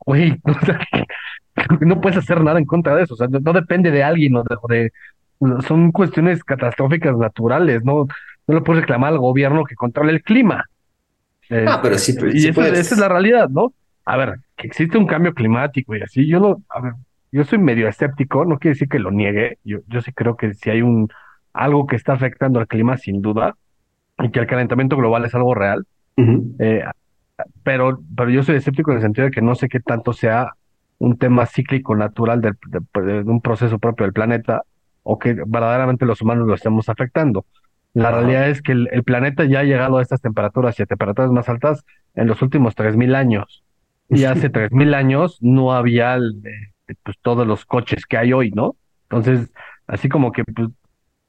[0.00, 0.40] güey,
[1.80, 3.14] no puedes hacer nada en contra de eso.
[3.14, 4.92] O sea, no, depende de alguien o de,
[5.66, 7.84] son cuestiones catastróficas naturales.
[7.84, 8.06] No,
[8.46, 10.64] no le puedes reclamar al gobierno que controle el clima.
[11.50, 13.72] ah, pero sí, y esa es la realidad, ¿no?
[14.04, 16.26] A ver, que existe un cambio climático y así.
[16.26, 16.92] Yo no, a ver,
[17.30, 19.58] yo soy medio escéptico, no quiere decir que lo niegue.
[19.64, 21.08] Yo, yo sí creo que si hay un
[21.52, 23.56] algo que está afectando al clima sin duda
[24.18, 25.86] y que el calentamiento global es algo real.
[26.16, 26.84] Eh,
[27.62, 30.52] pero, pero yo soy escéptico en el sentido de que no sé qué tanto sea
[30.98, 32.52] un tema cíclico natural de,
[33.24, 34.62] un proceso propio del planeta
[35.02, 37.44] o que verdaderamente los humanos lo estemos afectando.
[37.94, 41.30] La realidad es que el, planeta ya ha llegado a estas temperaturas y a temperaturas
[41.30, 41.84] más altas
[42.14, 43.64] en los últimos 3.000 años.
[44.08, 48.50] y hace tres mil años no había eh, pues, todos los coches que hay hoy,
[48.50, 48.76] ¿no?
[49.04, 49.50] Entonces,
[49.86, 50.68] así como que pues,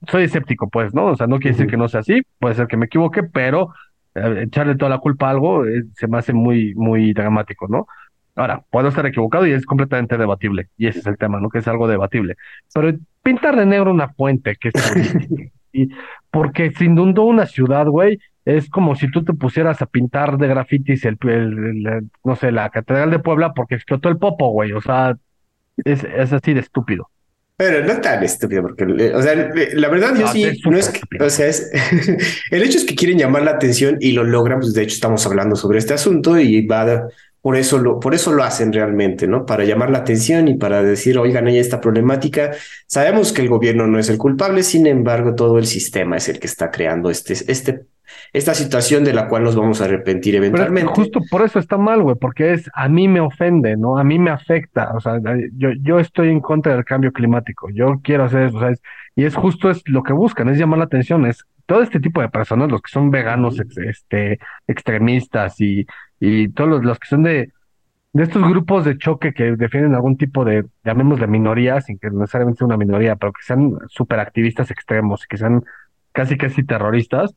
[0.08, 1.08] soy escéptico, pues, ¿no?
[1.08, 3.74] O sea, no quiere decir que no sea así, puede ser que me equivoque, pero
[4.16, 7.88] eh, echarle toda la culpa a algo eh, se me hace muy, muy dramático, ¿no?
[8.36, 11.50] Ahora, puedo estar equivocado y es completamente debatible, y ese es el tema, ¿no?
[11.50, 12.36] Que es algo debatible.
[12.74, 14.74] Pero pintar de negro una fuente que es
[15.74, 15.90] y
[16.32, 20.48] porque se inundó una ciudad, güey, es como si tú te pusieras a pintar de
[20.48, 24.82] grafitis el, el, no sé, la Catedral de Puebla porque explotó el popo, güey, o
[24.82, 25.16] sea,
[25.78, 27.10] es, es así de estúpido.
[27.56, 31.48] Pero no tan estúpido, porque, o sea, la verdad yo sí, no es o sea,
[31.48, 31.72] es,
[32.52, 35.26] el hecho es que quieren llamar la atención y lo logran, pues de hecho estamos
[35.28, 37.08] hablando sobre este asunto y va,
[37.42, 39.46] por eso lo, por eso lo hacen realmente, ¿no?
[39.46, 42.52] Para llamar la atención y para decir, oigan, hay esta problemática.
[42.88, 46.40] Sabemos que el gobierno no es el culpable, sin embargo, todo el sistema es el
[46.40, 47.82] que está creando este, este,
[48.32, 50.92] esta situación de la cual nos vamos a arrepentir eventualmente.
[50.94, 53.98] justo por eso está mal, güey, porque es, a mí me ofende, ¿no?
[53.98, 55.20] A mí me afecta, o sea,
[55.58, 58.82] yo, yo estoy en contra del cambio climático, yo quiero hacer eso, ¿sabes?
[59.16, 62.20] Y es justo es lo que buscan, es llamar la atención, es todo este tipo
[62.22, 65.86] de personas, los que son veganos, este, extremistas y
[66.26, 67.52] y todos los, que son de,
[68.14, 72.60] de estos grupos de choque que defienden algún tipo de, llamémosle minoría, sin que necesariamente
[72.60, 75.66] sea una minoría, pero que sean superactivistas extremos, que sean
[76.14, 77.36] casi casi terroristas,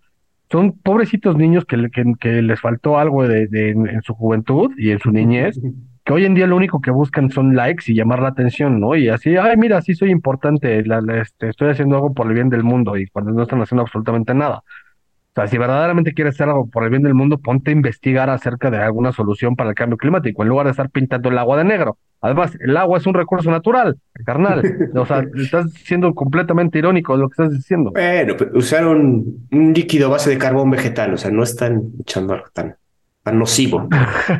[0.50, 4.90] son pobrecitos niños que, que, que les faltó algo de, de, en su juventud y
[4.90, 5.58] en su niñez,
[6.04, 8.94] que hoy en día lo único que buscan son likes y llamar la atención, ¿no?
[8.94, 12.48] Y así, ay, mira, sí soy importante, la, este, estoy haciendo algo por el bien
[12.48, 14.58] del mundo y cuando no están haciendo absolutamente nada.
[14.58, 18.30] O sea, si verdaderamente quieres hacer algo por el bien del mundo, ponte a investigar
[18.30, 21.58] acerca de alguna solución para el cambio climático, en lugar de estar pintando el agua
[21.58, 21.98] de negro.
[22.20, 24.62] Además, el agua es un recurso natural, carnal.
[24.94, 27.92] O sea, estás siendo completamente irónico de lo que estás diciendo.
[27.92, 32.76] Bueno, usaron un líquido base de carbón vegetal, o sea, no están echando algo tan,
[33.22, 33.88] tan nocivo.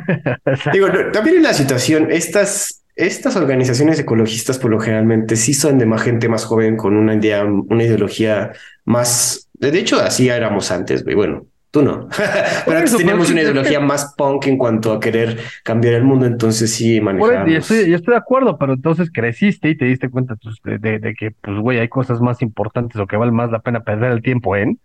[0.73, 5.85] Digo, también en la situación, estas, estas organizaciones ecologistas por lo generalmente sí son de
[5.85, 8.51] más gente más joven con una idea, una ideología
[8.85, 11.15] más de hecho, así éramos antes, güey.
[11.15, 12.07] Bueno, tú no.
[12.65, 16.73] Pero antes teníamos una ideología más punk en cuanto a querer cambiar el mundo, entonces
[16.73, 17.51] sí manejamos.
[17.51, 21.31] Yo estoy, estoy de acuerdo, pero entonces creciste y te diste cuenta pues, de, que,
[21.31, 24.55] pues, güey, hay cosas más importantes o que vale más la pena perder el tiempo
[24.55, 24.79] en.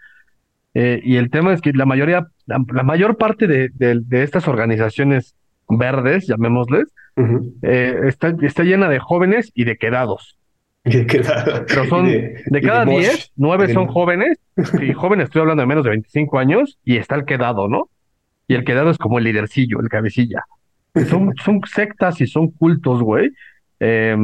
[0.74, 5.34] Eh, y el tema es que la mayoría, la, mayor parte de, de, estas organizaciones
[5.68, 6.84] verdes, llamémosles,
[7.62, 10.38] eh, está, está llena de jóvenes y de quedados.
[10.84, 14.38] Pero son de, cada 10, 9 son jóvenes,
[14.80, 17.88] y jóvenes estoy hablando de menos de 25 años, y está el quedado, ¿no?
[18.48, 20.44] Y el quedado es como el lidercillo, el cabecilla.
[21.08, 23.30] Son, son sectas y son cultos, güey.
[23.78, 24.16] Eh,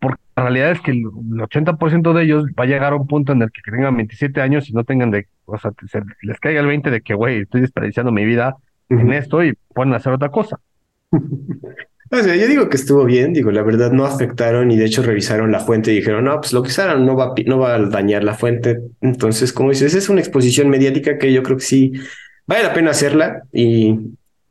[0.00, 3.32] porque la realidad es que el 80% de ellos va a llegar a un punto
[3.32, 5.72] en el que tengan 27 años y no tengan de, o sea,
[6.22, 8.56] les caiga el 20 de que, güey, estoy desperdiciando mi vida
[8.88, 10.58] en esto y pueden hacer otra cosa.
[12.10, 15.02] O sea, yo digo que estuvo bien, digo, la verdad no afectaron y de hecho
[15.02, 17.78] revisaron la fuente y dijeron, no, pues lo que usaron no va, no va a
[17.78, 18.78] dañar la fuente.
[19.00, 21.92] Entonces, como dices, es una exposición mediática que yo creo que sí
[22.46, 23.98] vale la pena hacerla y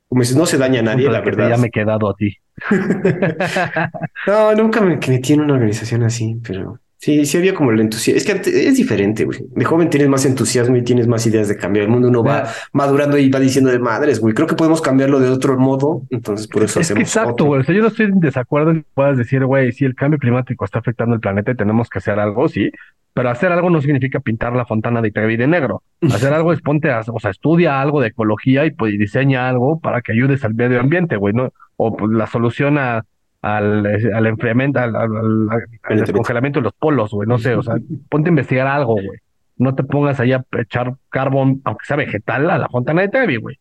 [0.08, 1.50] como dices, no se daña a nadie, la verdad.
[1.50, 2.38] Ya me he quedado a ti.
[4.28, 8.18] no, nunca me metí en una organización así, pero Sí, sí había como el entusiasmo.
[8.18, 9.38] Es que es diferente, güey.
[9.52, 12.08] De joven tienes más entusiasmo y tienes más ideas de cambiar el mundo.
[12.08, 14.34] Uno va madurando y va diciendo de madres, güey.
[14.34, 16.02] Creo que podemos cambiarlo de otro modo.
[16.10, 17.04] Entonces, por eso hacemos.
[17.04, 17.62] exacto, güey.
[17.62, 20.18] O sea, yo no estoy en desacuerdo en que puedas decir, güey, si el cambio
[20.18, 22.72] climático está afectando el planeta y tenemos que hacer algo, sí.
[23.14, 25.84] Pero hacer algo no significa pintar la fontana de Trevi de negro.
[26.12, 29.80] Hacer algo es ponte a, o sea, estudia algo de ecología y pues diseña algo
[29.80, 31.54] para que ayudes al medio ambiente, güey, ¿no?
[31.78, 33.06] O pues, la solución a
[33.46, 37.76] al, al enfriamiento, al, al, descongelamiento de los polos, güey, no sé, o sea,
[38.10, 39.20] ponte a investigar algo, güey.
[39.58, 43.36] No te pongas ahí a echar carbón, aunque sea vegetal, a la fontana de Trevi,
[43.36, 43.60] güey.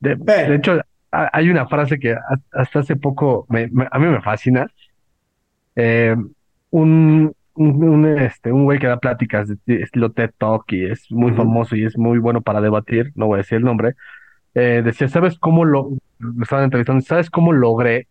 [0.00, 0.80] De, de, hecho,
[1.12, 2.16] hay una frase que
[2.50, 4.66] hasta hace poco me, a mí me fascina.
[5.76, 6.16] Eh,
[6.70, 11.32] un, un, este, un güey que da pláticas de estilo TED Talk y es muy
[11.32, 13.94] famoso y es muy bueno para debatir, no voy a decir el nombre,
[14.54, 18.08] eh, decía, ¿sabes cómo lo, me estaban entrevistando, ¿sabes cómo logré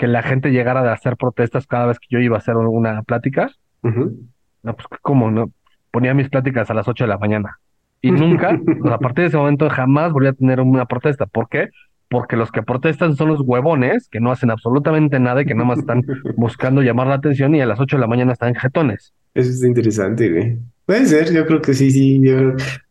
[0.00, 3.02] que la gente llegara a hacer protestas cada vez que yo iba a hacer una
[3.02, 3.50] plática.
[3.82, 5.30] No, pues, ¿cómo?
[5.30, 5.52] No?
[5.90, 7.58] Ponía mis pláticas a las 8 de la mañana.
[8.00, 8.58] Y nunca,
[8.90, 11.26] a partir de ese momento, jamás volví a tener una protesta.
[11.26, 11.68] ¿Por qué?
[12.08, 15.66] Porque los que protestan son los huevones que no hacen absolutamente nada y que nada
[15.66, 16.02] más están
[16.36, 19.12] buscando llamar la atención y a las 8 de la mañana están jetones.
[19.34, 20.58] Eso es interesante, güey.
[20.86, 22.22] Puede ser, yo creo que sí, sí.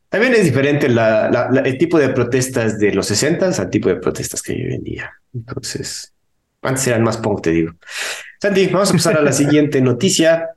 [0.09, 4.43] También es diferente la, el tipo de protestas de los 60 al tipo de protestas
[4.43, 5.11] que hay hoy en día.
[5.33, 6.13] Entonces,
[6.61, 7.73] antes eran más punk, te digo.
[8.41, 10.49] Santi, vamos a pasar a la siguiente noticia.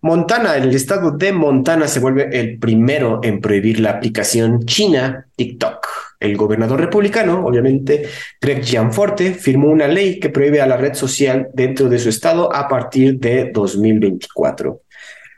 [0.00, 5.86] Montana, el estado de Montana se vuelve el primero en prohibir la aplicación china TikTok.
[6.20, 8.08] El gobernador republicano, obviamente,
[8.40, 12.54] Greg Gianforte, firmó una ley que prohíbe a la red social dentro de su estado
[12.54, 14.82] a partir de 2024.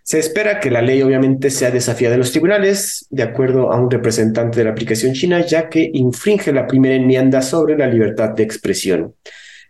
[0.02, 3.90] Se espera que la ley obviamente sea desafiada en los tribunales, de acuerdo a un
[3.90, 8.42] representante de la aplicación china, ya que infringe la primera enmienda sobre la libertad de
[8.42, 9.14] expresión.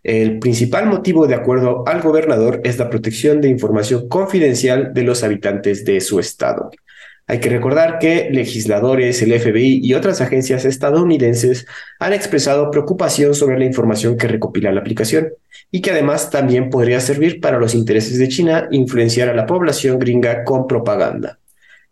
[0.03, 5.25] El principal motivo, de acuerdo al gobernador, es la protección de información confidencial de los
[5.25, 6.71] habitantes de su estado.
[7.27, 11.67] Hay que recordar que legisladores, el FBI y otras agencias estadounidenses
[11.99, 15.35] han expresado preocupación sobre la información que recopila la aplicación
[15.71, 19.99] y que además también podría servir para los intereses de China influenciar a la población
[19.99, 21.39] gringa con propaganda.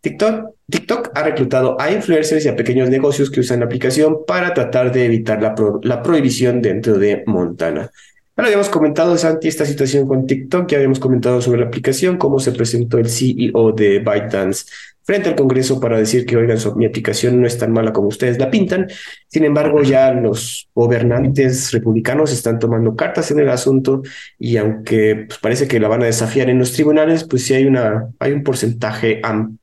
[0.06, 4.54] TikTok, TikTok ha reclutado a influencers y a pequeños negocios que usan la aplicación para
[4.54, 7.90] tratar de evitar la, prohibición dentro de Montana.
[8.36, 12.38] Ahora habíamos comentado, Santi, esta situación con TikTok, ya habíamos comentado sobre la aplicación, cómo
[12.38, 14.66] se presentó el CEO de ByteDance
[15.02, 18.38] frente al Congreso para decir que, oigan, mi aplicación no es tan mala como ustedes
[18.38, 18.86] la pintan.
[19.26, 24.02] Sin embargo, ya los gobernantes republicanos están tomando cartas en el asunto
[24.38, 27.64] y aunque pues, parece que la van a desafiar en los tribunales, pues sí hay,
[27.64, 29.58] una, hay un porcentaje amplio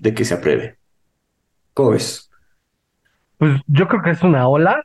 [0.00, 0.76] de que se apruebe.
[1.72, 2.30] ¿Cómo ves?
[3.38, 4.82] Pues yo creo que es una ola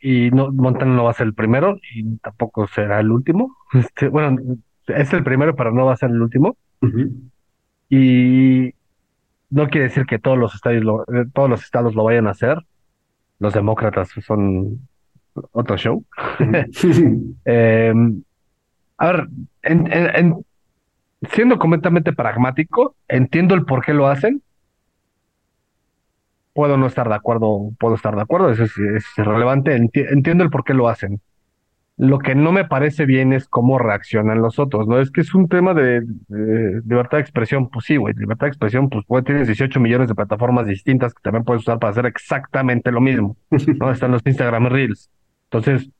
[0.00, 3.56] y no, Montana no va a ser el primero y tampoco será el último.
[3.72, 4.36] Este, bueno,
[4.86, 6.56] es el primero, pero no va a ser el último.
[7.88, 8.74] Y
[9.50, 12.30] no quiere decir que todos los estados lo, eh, todos los estados lo vayan a
[12.30, 12.58] hacer.
[13.38, 14.88] Los demócratas son
[15.52, 16.04] otro show.
[17.44, 18.22] Em,
[18.98, 19.28] a ver,
[21.30, 24.42] siendo completamente pragmático, entiendo el por qué lo hacen.
[26.52, 29.74] Puedo no estar de acuerdo, puedo estar de acuerdo, eso es, es irrelevante.
[29.74, 31.20] entiendo el por qué lo hacen.
[31.96, 34.98] Lo que no me parece bien es cómo reaccionan los otros, ¿no?
[34.98, 38.88] Es que es un tema de, libertad de expresión, pues sí, güey, libertad de expresión,
[38.88, 42.90] pues puede, tienes 18 millones de plataformas distintas que también puedes usar para hacer exactamente
[42.90, 43.36] lo mismo,
[43.78, 43.90] ¿no?
[43.90, 45.10] Están los Instagram Reels.
[45.44, 45.90] Entonces,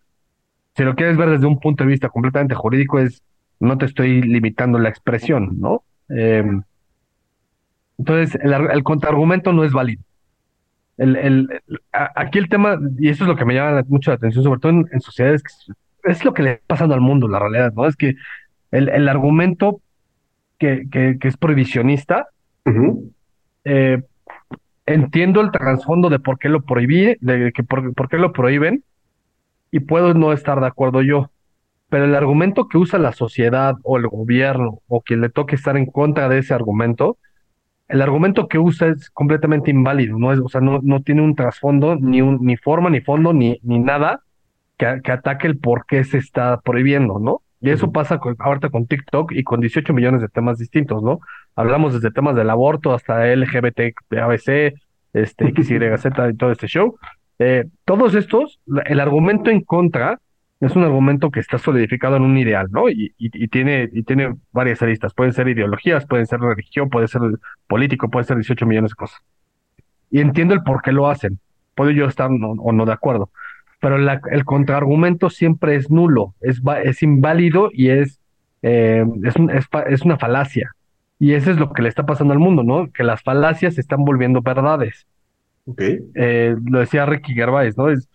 [0.74, 3.22] si lo quieres ver desde un punto de vista completamente jurídico, es,
[3.62, 5.84] no te estoy limitando la expresión, ¿no?
[6.08, 6.62] Em,
[7.98, 10.02] entonces, el, el contraargumento no es válido.
[10.96, 14.44] El, el, aquí el tema, y eso es lo que me llama mucho la atención,
[14.44, 15.42] sobre todo en, sociedades,
[16.04, 17.86] es lo que le está pasando al mundo, la realidad, ¿no?
[17.86, 18.14] Es que
[18.70, 19.80] el, argumento
[20.58, 22.28] que, que, es prohibicionista,
[23.64, 24.02] eh,
[24.86, 28.84] entiendo el trasfondo de por qué lo prohibí, de que por, por, qué lo prohíben,
[29.70, 31.31] y puedo no estar de acuerdo yo.
[31.92, 35.76] Pero el argumento que usa la sociedad o el gobierno o quien le toque estar
[35.76, 37.18] en contra de ese argumento,
[37.86, 41.34] el argumento que usa es completamente inválido, no es, o sea, no, no tiene un
[41.34, 44.22] trasfondo, ni un, ni forma, ni fondo, ni, ni nada
[44.78, 47.42] que, que ataque el por qué se está prohibiendo, ¿no?
[47.60, 51.20] Y eso pasa con, ahorita con TikTok y con 18 millones de temas distintos, ¿no?
[51.56, 54.72] Hablamos desde temas del aborto hasta LGBT, ABC,
[55.12, 56.96] este, XYZ y todo este show.
[57.38, 60.18] Eh, todos estos, el argumento en contra
[60.66, 62.88] es un argumento que está solidificado en un ideal, ¿no?
[62.88, 65.12] Y, y, tiene, y tiene varias aristas.
[65.12, 67.20] Pueden ser ideologías, pueden ser religión, puede ser
[67.66, 69.20] político, puede ser 18 millones de cosas.
[70.12, 71.40] Y entiendo el por qué lo hacen.
[71.74, 73.30] Puedo yo estar o no de acuerdo.
[73.80, 78.20] Pero el contraargumento siempre es nulo, es, es inválido y es,
[78.62, 79.34] eh, es,
[79.88, 80.70] es, una falacia.
[81.18, 82.92] Y eso es lo que le está pasando al mundo, ¿no?
[82.92, 85.08] Que las falacias se están volviendo verdades.
[85.66, 85.98] Okay.
[86.14, 87.88] Eh, lo decía Ricky Gervais, ¿no?
[87.88, 88.08] Es,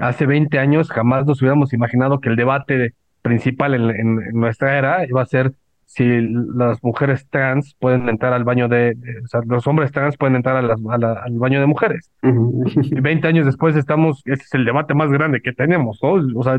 [0.00, 5.22] hace 20 años jamás nos hubiéramos imaginado que el debate principal en, nuestra era iba
[5.22, 5.52] a ser
[5.86, 10.36] si las mujeres trans pueden entrar al baño de, o sea, los hombres trans pueden
[10.36, 12.10] entrar al baño de mujeres.
[12.22, 16.14] Y 20 años después estamos, ese es el debate más grande que tenemos, ¿no?
[16.34, 16.58] O sea,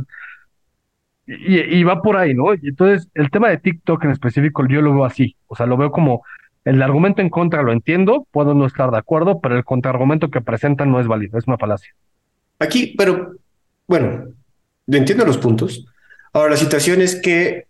[1.25, 2.53] y, y, va por ahí, ¿no?
[2.53, 5.77] Y entonces, el tema de TikTok en específico, yo lo veo así, o sea, lo
[5.77, 6.21] veo como
[6.65, 10.41] el argumento en contra lo entiendo, puedo no estar de acuerdo, pero el contraargumento que
[10.41, 11.93] presentan no es válido, es una falacia.
[12.63, 13.35] Aquí, pero
[13.87, 14.29] bueno,
[14.87, 15.85] entiendo los puntos.
[16.31, 17.67] Ahora, la situación es que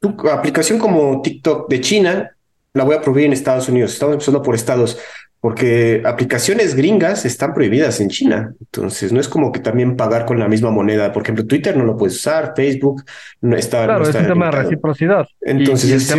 [0.00, 2.30] tu aplicación como TikTok de China
[2.72, 3.92] la voy a prohibir en Estados Unidos.
[3.92, 4.98] Estamos empezando por estados,
[5.40, 8.54] porque aplicaciones gringas están prohibidas en China.
[8.60, 11.12] Entonces, no es como que también pagar con la misma moneda.
[11.12, 13.04] Por ejemplo, Twitter no lo puedes usar, Facebook
[13.42, 13.84] no está.
[13.84, 15.26] Claro, es un tema de reciprocidad.
[15.42, 16.14] Entonces,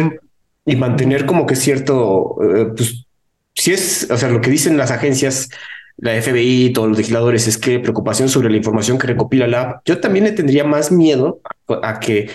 [0.64, 3.08] y, mantener como que cierto, eh, pues,
[3.56, 5.50] si es, o sea, lo que dicen las agencias
[5.98, 9.82] la FBI, todos los legisladores, es que preocupación sobre la información que recopila la app.
[9.86, 12.30] Yo también le tendría más miedo a, que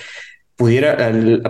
[0.56, 0.96] pudiera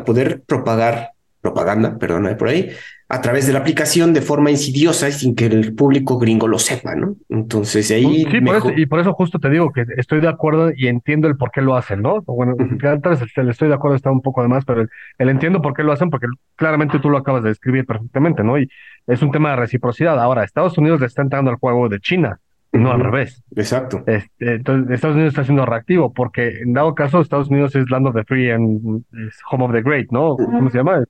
[0.05, 2.71] poder propagar propaganda, perdona, por ahí,
[3.09, 6.59] a través de la aplicación de forma insidiosa y sin que el público gringo lo
[6.59, 7.15] sepa, ¿no?
[7.29, 8.27] Entonces ahí...
[8.29, 11.29] Sí, por eso, y por eso justo te digo que estoy de acuerdo y entiendo
[11.29, 12.23] el por qué lo hacen, ¿no?
[12.23, 14.87] Bueno, tal vez le estoy de acuerdo, está un poco de más, pero
[15.19, 16.27] el, entiendo por qué lo hacen, porque
[16.57, 18.59] claramente tú lo acabas de describir perfectamente, ¿no?
[18.59, 18.69] Y
[19.07, 20.19] es un tema de reciprocidad.
[20.19, 22.41] Ahora, Estados Unidos le está entrando al juego de China,
[22.73, 23.41] no al revés.
[23.55, 24.03] Exacto.
[24.07, 28.09] Este, entonces, Estados Unidos está siendo reactivo, porque en dado caso, Estados Unidos es land
[28.09, 29.05] of the free and
[29.49, 30.37] home of the great, ¿no?
[30.37, 31.05] ¿Cómo se llama?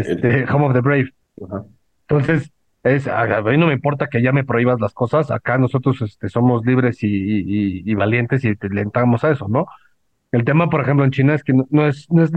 [0.00, 1.10] Este, home of the brave.
[1.42, 1.64] Ajá.
[2.08, 2.52] Entonces,
[2.84, 6.28] es, a mí no me importa que ya me prohíbas las cosas, acá nosotros este,
[6.28, 9.66] somos libres y, valientes y le entramos a eso, ¿no?
[10.32, 12.32] El tema, por ejemplo, en China es que no, es, no es,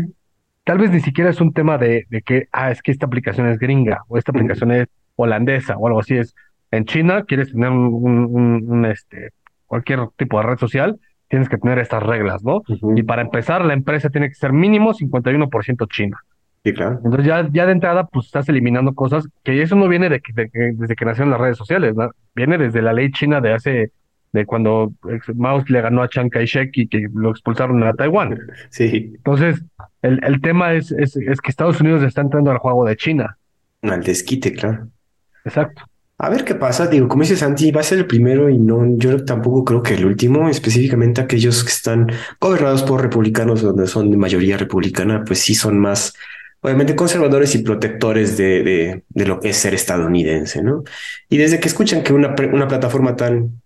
[0.63, 3.47] tal vez ni siquiera es un tema de, de, que, ah, es que esta aplicación
[3.47, 6.33] es gringa o esta aplicación es holandesa o algo así, es,
[6.71, 9.31] en China quieres tener un, este,
[9.65, 12.61] cualquier tipo de red social, tienes que tener estas reglas, ¿no?
[12.95, 16.17] Y para empezar, la empresa tiene que ser mínimo 51% china.
[16.69, 20.33] Entonces ya, ya de entrada, pues estás eliminando cosas que eso no viene de, que,
[20.33, 22.11] desde que nacieron las redes sociales, ¿no?
[22.35, 23.91] viene desde la ley china de hace,
[24.33, 24.93] de cuando
[25.35, 28.39] Mao le ganó a Chiang Kai-shek y que lo expulsaron a Taiwán.
[28.69, 29.13] Sí.
[29.15, 29.63] Entonces,
[30.01, 33.37] el, el tema es, es, es que Estados Unidos está entrando al juego de China.
[33.81, 34.87] Al desquite, claro.
[35.45, 35.83] Exacto.
[36.19, 38.97] A ver qué pasa, digo, como dice Santi, va a ser el primero y no,
[38.97, 42.11] yo tampoco creo que el último, específicamente aquellos que están
[42.41, 46.15] gobernados por republicanos, donde son de mayoría republicana, pues sí son más
[46.61, 50.83] obviamente conservadores y protectores de, de, de, lo que es ser estadounidense, ¿no?
[51.29, 53.61] Y desde que escuchan que una, una plataforma tan,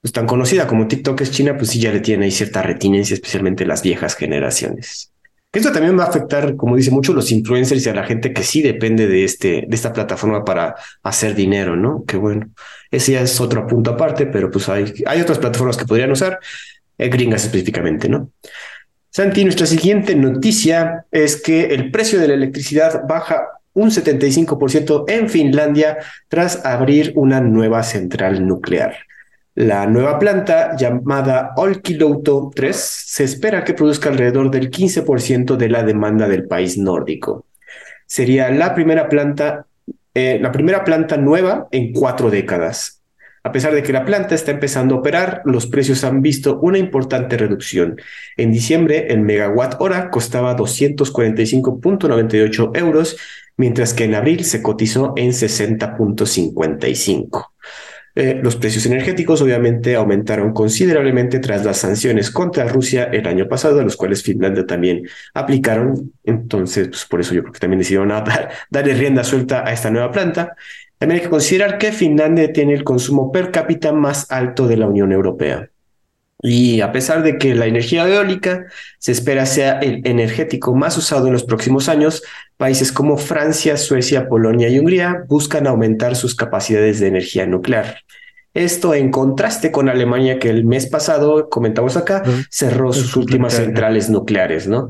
[0.00, 3.14] pues, tan conocida como TikTok es China, pues sí ya le tiene ahí cierta retinencia,
[3.14, 5.10] especialmente las viejas generaciones.
[5.52, 8.42] Esto también va a afectar, como dice mucho, los influencers y a la gente que
[8.42, 12.04] sí depende de, este, de esta plataforma para hacer dinero, ¿no?
[12.06, 12.50] Que bueno,
[12.90, 16.40] ese ya es otro punto aparte, pero pues hay, hay otras plataformas que podrían usar,
[16.98, 18.30] eh, gringas específicamente, ¿no?
[19.16, 25.30] Santi, nuestra siguiente noticia es que el precio de la electricidad baja un 75% en
[25.30, 25.96] Finlandia
[26.28, 28.94] tras abrir una nueva central nuclear.
[29.54, 35.82] La nueva planta, llamada Olkiluoto 3, se espera que produzca alrededor del 15% de la
[35.82, 37.46] demanda del país nórdico.
[38.04, 39.64] Sería la primera planta,
[40.12, 42.95] eh, la primera planta nueva en cuatro décadas
[43.46, 46.78] a pesar de que la planta está empezando a operar, los precios han visto una
[46.78, 47.94] importante reducción.
[48.36, 53.16] En diciembre, el megawatt hora costaba 245.98 euros,
[53.56, 57.50] mientras que en abril se cotizó en 60.55.
[58.16, 63.78] Eh, los precios energéticos obviamente aumentaron considerablemente tras las sanciones contra Rusia el año pasado,
[63.78, 66.14] a los cuales Finlandia también aplicaron.
[66.24, 69.88] Entonces, pues, por eso yo creo que también decidieron dar, darle rienda suelta a esta
[69.90, 70.56] nueva planta.
[70.98, 74.86] También hay que considerar que Finlandia tiene el consumo per cápita más alto de la
[74.86, 75.68] Unión Europea.
[76.42, 78.66] Y a pesar de que la energía eólica
[78.98, 82.22] se espera sea el energético más usado en los próximos años,
[82.56, 87.98] países como Francia, Suecia, Polonia y Hungría buscan aumentar sus capacidades de energía nuclear.
[88.52, 94.08] Esto en contraste con Alemania, que el mes pasado, comentamos acá, cerró sus últimas centrales
[94.08, 94.88] nucleares, ¿no?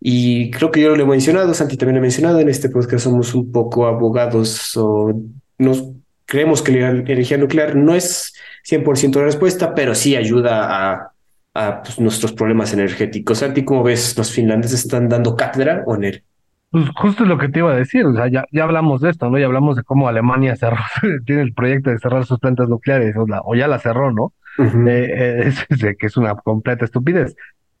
[0.00, 3.04] Y creo que yo lo he mencionado, Santi también lo ha mencionado, en este podcast
[3.04, 5.12] somos un poco abogados o
[5.58, 5.84] nos
[6.26, 8.34] creemos que la energía nuclear no es
[8.68, 11.12] 100% la respuesta, pero sí ayuda a,
[11.54, 13.42] a pues, nuestros problemas energéticos.
[13.42, 14.16] ¿A ti cómo ves?
[14.16, 16.08] ¿Los finlandeses están dando cátedra o no?
[16.70, 19.30] Pues justo lo que te iba a decir, o sea, ya, ya hablamos de esto,
[19.30, 19.38] ¿no?
[19.38, 20.76] Ya hablamos de cómo Alemania cerró,
[21.24, 24.34] tiene el proyecto de cerrar sus plantas nucleares, o, o ya la cerró, ¿no?
[24.58, 27.34] Eh, es, que es una completa estupidez.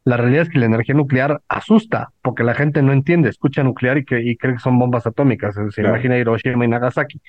[0.04, 3.98] La realidad es que la energía nuclear asusta, porque la gente no entiende, escucha nuclear
[3.98, 7.20] y, que, y cree que son bombas atómicas, se imagina Hiroshima y Nagasaki.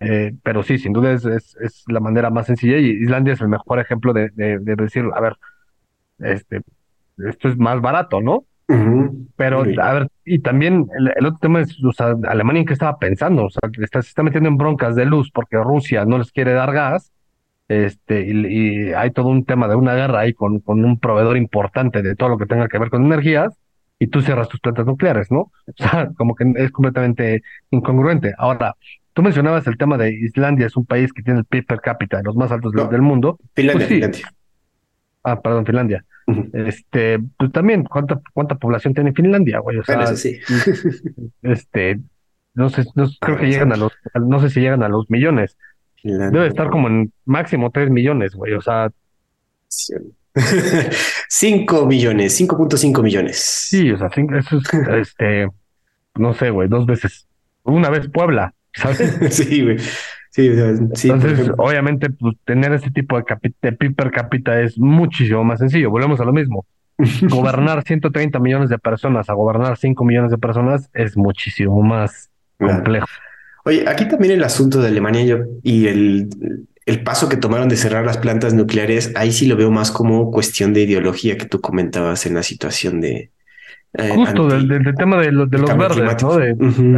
[0.00, 3.48] Eh, pero sí, sin duda es, es, la manera más sencilla y Islandia es el
[3.48, 5.36] mejor ejemplo de, de, decir, a ver,
[6.18, 6.62] este,
[7.18, 8.44] esto es más barato, ¿no?
[9.36, 12.98] Pero, a ver, y también el, otro tema es, o sea, Alemania en qué estaba
[12.98, 16.32] pensando, o sea, está, se está metiendo en broncas de luz porque Rusia no les
[16.32, 17.12] quiere dar gas,
[17.68, 22.00] este, y, hay todo un tema de una guerra ahí con, con un proveedor importante
[22.00, 23.58] de todo lo que tenga que ver con energías,
[24.02, 25.40] y tú cierras tus plantas nucleares, ¿no?
[25.40, 28.34] O sea, como que es completamente incongruente.
[28.36, 28.74] Ahora,
[29.14, 32.16] Tú mencionabas el tema de Islandia, es un país que tiene el PIB per cápita
[32.16, 33.38] de los más altos del mundo.
[33.54, 34.32] Finlandia, pues Finlandia.
[35.22, 36.04] Ah, perdón, Finlandia.
[36.54, 39.76] Este, pues también, ¿cuánta, cuánta población tiene Finlandia, güey?
[39.76, 40.38] O sea, sí.
[41.42, 42.00] este,
[42.54, 45.58] no sé, no, creo que llegan a los, no sé si llegan a los millones.
[46.02, 48.90] Debe estar como en máximo tres millones, güey, o sea.
[51.28, 53.38] 5 millones, 5.5 millones.
[53.38, 55.48] Sí, o sea, eso es, este,
[56.14, 57.26] no sé, güey, dos veces.
[57.64, 58.54] Una vez Puebla.
[58.74, 59.18] ¿sabes?
[59.30, 59.78] sí, güey.
[60.30, 63.24] Sí, Entonces, obviamente, pues, tener ese tipo de,
[63.60, 65.90] de PIB per cápita es muchísimo más sencillo.
[65.90, 66.64] Volvemos a lo mismo.
[67.28, 73.06] gobernar 130 millones de personas a gobernar 5 millones de personas es muchísimo más complejo.
[73.64, 78.04] Oye, aquí también el asunto de Alemania y el, el paso que tomaron de cerrar
[78.04, 82.26] las plantas nucleares, ahí sí lo veo más como cuestión de ideología que tú comentabas
[82.26, 83.30] en la situación de...
[83.94, 86.40] Eh, Justo del, tema de, los verdes, ¿no?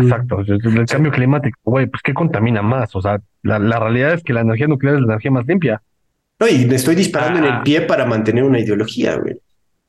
[0.00, 1.58] Exacto, del, cambio climático.
[1.64, 2.94] Güey, pues ¿qué contamina más?
[2.94, 5.82] O sea, la, realidad es que la energía nuclear es la energía más limpia.
[6.38, 7.62] No, y le estoy disparando en el ah.
[7.64, 9.36] pie para mantener una ideología, güey.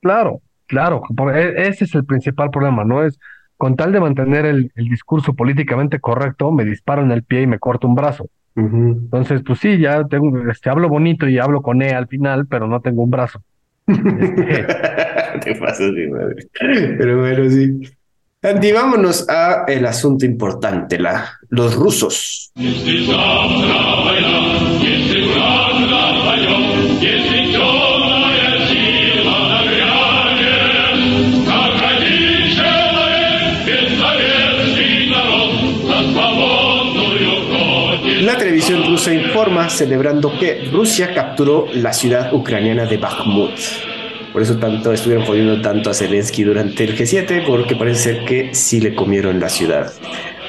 [0.01, 1.03] Claro, claro.
[1.31, 3.03] E, ese es el principal problema, ¿no?
[3.03, 3.19] Es
[3.55, 7.47] con tal de mantener el, el discurso políticamente correcto, me disparo en el pie y
[7.47, 8.29] me corto un brazo.
[8.55, 12.67] Entonces, pues sí, ya tengo, este, hablo bonito y hablo con E al final, pero
[12.67, 13.41] no tengo un brazo.
[13.87, 16.47] Te pasas de madre.
[16.97, 17.81] Pero bueno, sí.
[18.41, 22.51] Andy, vámonos a el asunto importante, la, los rusos.
[38.95, 43.51] Rusa informa celebrando que Rusia capturó la ciudad ucraniana de Bakhmut.
[44.31, 48.55] Por eso tanto estuvieron jodiendo tanto a Zelensky durante el G7, porque parece ser que
[48.55, 49.91] sí le comieron la ciudad.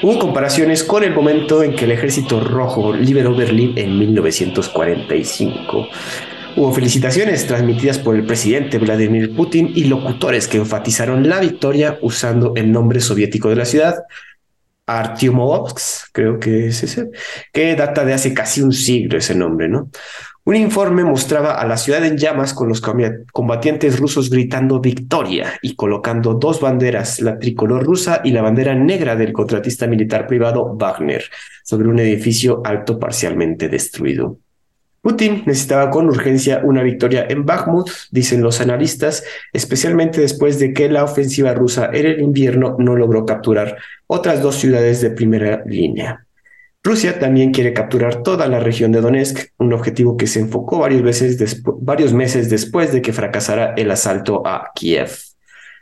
[0.00, 5.88] Hubo comparaciones con el momento en que el ejército rojo liberó Berlín en 1945.
[6.54, 12.52] Hubo felicitaciones transmitidas por el presidente Vladimir Putin y locutores que enfatizaron la victoria usando
[12.54, 14.04] el nombre soviético de la ciudad,
[14.86, 17.10] Artyomovsk, creo que es ese,
[17.52, 19.90] que data de hace casi un siglo ese nombre, ¿no?
[20.44, 22.80] Un informe mostraba a la ciudad en llamas con los
[23.32, 29.16] combatientes rusos gritando victoria y colocando dos banderas, la tricolor rusa y la bandera negra
[29.16, 31.24] del contratista militar privado Wagner,
[31.64, 34.38] sobre un edificio alto parcialmente destruido.
[35.06, 40.88] Putin necesitaba con urgencia una victoria en Bakhmut, dicen los analistas, especialmente después de que
[40.88, 43.76] la ofensiva rusa en el invierno no logró capturar
[44.08, 46.26] otras dos ciudades de primera línea.
[46.82, 51.22] Rusia también quiere capturar toda la región de Donetsk, un objetivo que se enfocó varios,
[51.82, 55.12] varios meses después de que fracasara el asalto a Kiev.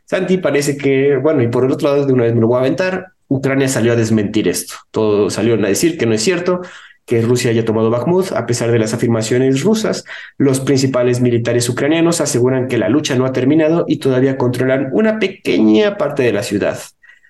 [0.04, 2.58] Santi parece que, bueno, y por el otro lado, de una vez me lo voy
[2.58, 4.74] a aventar, Ucrania salió a desmentir esto.
[4.90, 6.60] Todos salieron a decir que no es cierto,
[7.07, 10.05] que Rusia haya tomado Bakhmut, a pesar de las afirmaciones rusas.
[10.38, 15.18] Los principales militares ucranianos aseguran que la lucha no ha terminado y todavía controlan una
[15.18, 16.78] pequeña parte de la ciudad.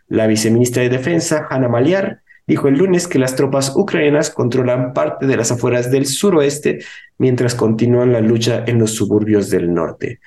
[0.08, 5.26] La viceministra de Defensa, Hanna Maliar, dijo el lunes que las tropas ucranianas controlan parte
[5.26, 6.80] de las afueras del suroeste
[7.18, 10.20] mientras continúan la lucha en los suburbios del norte.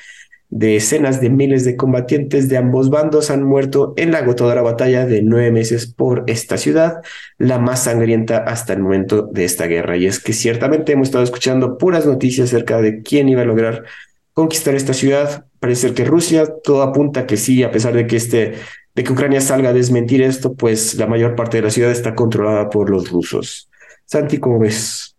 [0.50, 5.22] Decenas de miles de combatientes de ambos bandos han muerto en la agotadora batalla de
[5.22, 7.02] nueve meses por esta ciudad,
[7.38, 9.98] la más sangrienta hasta el momento de esta guerra.
[9.98, 13.84] Y es que ciertamente hemos estado escuchando puras noticias acerca de quién iba a lograr
[14.32, 15.48] conquistar esta ciudad.
[15.60, 18.54] Parece ser que Rusia, todo apunta que sí, a pesar de que este,
[18.96, 22.16] de que Ucrania salga a desmentir esto, pues la mayor parte de la ciudad está
[22.16, 23.70] controlada por los rusos.
[24.06, 25.17] Santi, ¿cómo ves?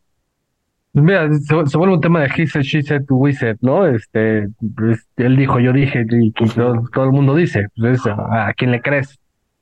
[0.99, 1.33] Pues mira,
[1.69, 3.87] se, vuelve un tema de he said, she said, we said, ¿no?
[3.87, 8.83] Este, pues, él dijo, yo dije, y todo, el mundo dice, pues ¿a, quién le
[8.83, 9.17] crees?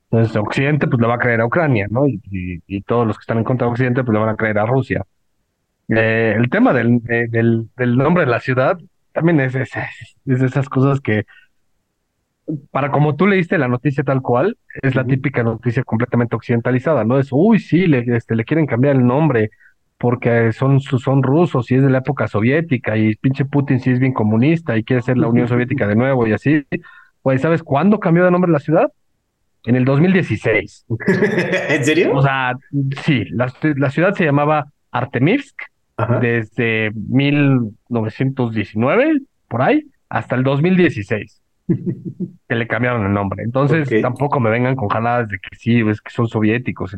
[0.09, 2.07] Entonces, Occidente, pues le va a creer a Ucrania, ¿no?
[2.07, 2.19] Y,
[2.65, 4.65] y, todos los que están en contra de Occidente, pues le van a creer a
[4.65, 5.05] Rusia.
[5.89, 8.79] Eh, el tema del, del, del, nombre de la ciudad
[9.11, 9.69] también es, es,
[10.25, 11.25] es, de esas cosas que,
[12.71, 17.19] para como tú leíste la noticia tal cual, es la típica noticia completamente occidentalizada, ¿no?
[17.19, 19.51] Es, uy, sí, le, este, le quieren cambiar el nombre,
[19.97, 23.99] porque son, son rusos y es de la época soviética y pinche Putin sí es
[23.99, 26.67] bien comunista y quiere ser la Unión Soviética de nuevo y así.
[27.21, 28.91] Pues, ¿sabes cuándo cambió de nombre la ciudad?
[29.65, 30.85] En el 2016.
[31.69, 32.15] ¿En serio?
[32.15, 32.53] O sea,
[33.03, 35.59] sí, la, la ciudad se llamaba Artemivsk
[36.21, 41.41] desde 1919, por ahí, hasta el 2016.
[42.47, 43.43] que le cambiaron el nombre.
[43.43, 46.95] Entonces, tampoco me vengan con jaladas de que sí, es que son soviéticos.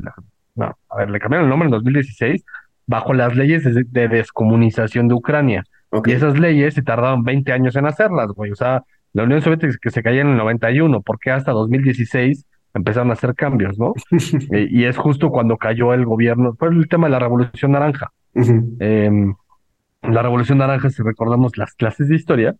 [0.56, 2.43] No, a ver, le cambiaron el nombre en 2016
[2.89, 5.63] bajo las leyes de, descomunización de Ucrania.
[6.05, 8.51] Y esas leyes se tardaron 20 años en hacerlas, güey.
[8.51, 8.83] O sea,
[9.13, 13.35] la Unión Soviética que se cayó en el 91, porque hasta 2016 empezaron a hacer
[13.35, 13.93] cambios, ¿no?
[14.51, 18.11] y, es justo cuando cayó el gobierno, fue el tema de la Revolución Naranja.
[18.33, 19.35] Em,
[20.01, 22.55] la Revolución Naranja, si recordamos las clases de historia,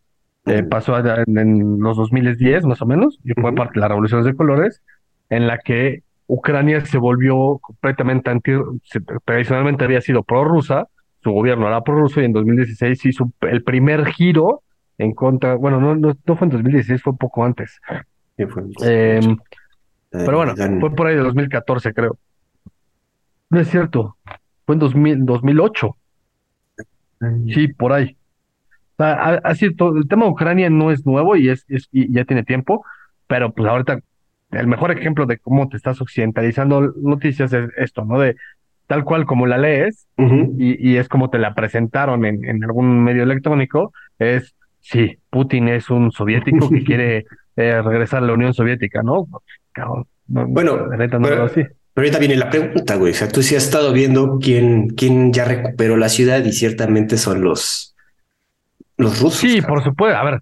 [0.46, 4.28] eh, pasó en, en, los 2010 más o menos, y fue parte de las revoluciones
[4.28, 4.84] de colores,
[5.30, 8.52] en la que Ucrania se volvió completamente anti,
[9.26, 10.88] tradicionalmente había sido prorrusa,
[11.24, 14.62] su gobierno era prorruso y en 2016 hizo el primer giro
[15.00, 17.82] en contra, bueno, no, no, fue en 2016, fue un poco antes.
[18.38, 19.38] Em,
[20.12, 22.16] pero bueno, fue por ahí de 2014, creo.
[23.50, 24.16] No es cierto,
[24.68, 25.98] fue en 2000, 2008.
[27.48, 28.16] Sí, por ahí.
[29.00, 32.86] Así, el tema de Ucrania no es nuevo y, es, y ya tiene tiempo,
[33.26, 34.00] pero pues ahorita
[34.52, 38.20] el mejor ejemplo de cómo te estás occidentalizando noticias es esto, ¿no?
[38.20, 38.36] De
[38.88, 43.04] tal cual como la lees y, y, es como te la presentaron en, en algún
[43.04, 47.26] medio electrónico, es, sí, Putin es un soviético que quiere
[47.56, 49.28] eh, regresar a la Unión Soviética, ¿no?
[50.26, 51.50] bueno, pero,
[51.96, 53.12] ahorita viene la pregunta, güey.
[53.12, 57.18] O sea, tú sí has estado viendo quién, quién ya recuperó la ciudad y ciertamente
[57.18, 57.96] son los,
[58.98, 59.40] los rusos.
[59.40, 60.18] Sí, por supuesto.
[60.18, 60.42] A ver,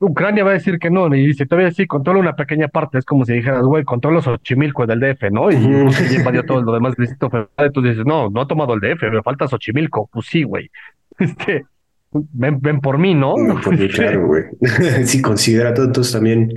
[0.00, 3.04] Ucrania va a decir que no, y dice, todavía sí, controla una pequeña parte, es
[3.04, 5.50] como si dijeras, güey, controla Xochimilco del DF, ¿no?
[5.50, 8.80] Y, invadió todo lo demás del distrito federal, tú dices, no, no ha tomado el
[8.80, 10.70] DF, me falta Xochimilco, pues sí, güey.
[11.16, 11.64] Este,
[12.10, 13.34] ven, ven por mí, ¿no?
[13.62, 14.44] por mí, claro, güey.
[15.04, 16.52] sí, considera todo, entonces también,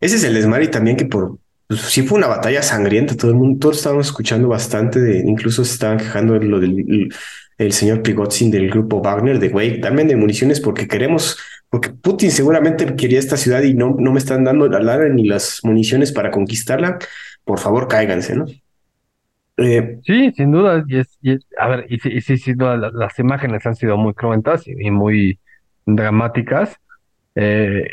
[0.00, 1.38] ese es el desmadre y también que por,
[1.68, 5.64] pues, sí fue una batalla sangrienta, todo el mundo, todos estábamos escuchando bastante, de, incluso
[5.64, 7.08] se estaban quejando de lo del
[7.60, 11.38] el señor Prigozhin del grupo Wagner, de güey, dame de municiones porque queremos
[11.70, 15.24] porque Putin seguramente quería esta ciudad y no, no me están dando la lana ni
[15.24, 16.98] las municiones para conquistarla,
[17.44, 18.46] por favor cáiganse, ¿no?
[19.56, 21.18] Eh, sí, sin duda, y es,
[21.58, 25.38] a ver, y, sí, sin duda, las, imágenes han sido muy cruentas y, muy
[25.86, 26.76] dramáticas,
[27.34, 27.92] eh,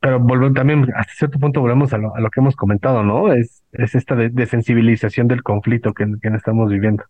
[0.00, 3.32] pero volvemos también, hasta cierto punto volvemos a lo, a lo que hemos comentado, ¿no?
[3.32, 7.04] Es, es esta desensibilización del conflicto que, que estamos viviendo.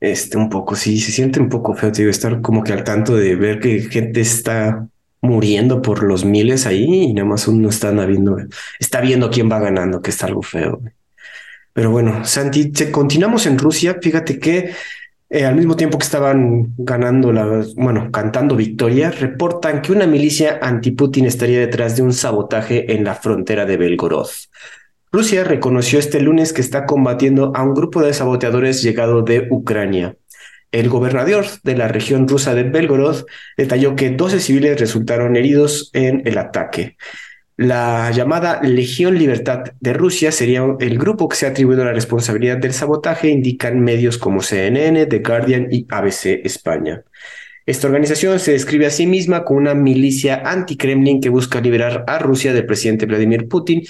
[0.00, 3.16] Este, un poco, sí, se siente un poco feo, tío, estar como que al tanto
[3.16, 4.88] de ver que gente está
[5.22, 8.36] muriendo por los miles ahí y nada más uno está viendo,
[8.78, 10.82] está viendo quién va ganando, que está algo feo.
[11.72, 13.96] Pero bueno, Santi, continuamos en Rusia.
[14.02, 14.72] Fíjate que
[15.30, 20.58] eh, al mismo tiempo que estaban ganando la, bueno, cantando victoria, reportan que una milicia
[20.60, 24.28] anti-Putin estaría detrás de un sabotaje en la frontera de Belgorod.
[25.10, 30.16] Rusia reconoció este lunes que está combatiendo a un grupo de saboteadores llegado de Ucrania.
[30.72, 33.26] El gobernador de la región rusa de Belgorod
[33.58, 36.96] detalló que 12 civiles resultaron heridos en el ataque.
[37.58, 42.56] La llamada Legión Libertad de Rusia sería el grupo que se ha atribuido la responsabilidad
[42.56, 47.04] del sabotaje, indican medios como CNN, The Guardian y ABC España.
[47.66, 52.18] Esta organización se describe a sí misma como una milicia anti-Kremlin que busca liberar a
[52.18, 53.82] Rusia del presidente Vladimir Putin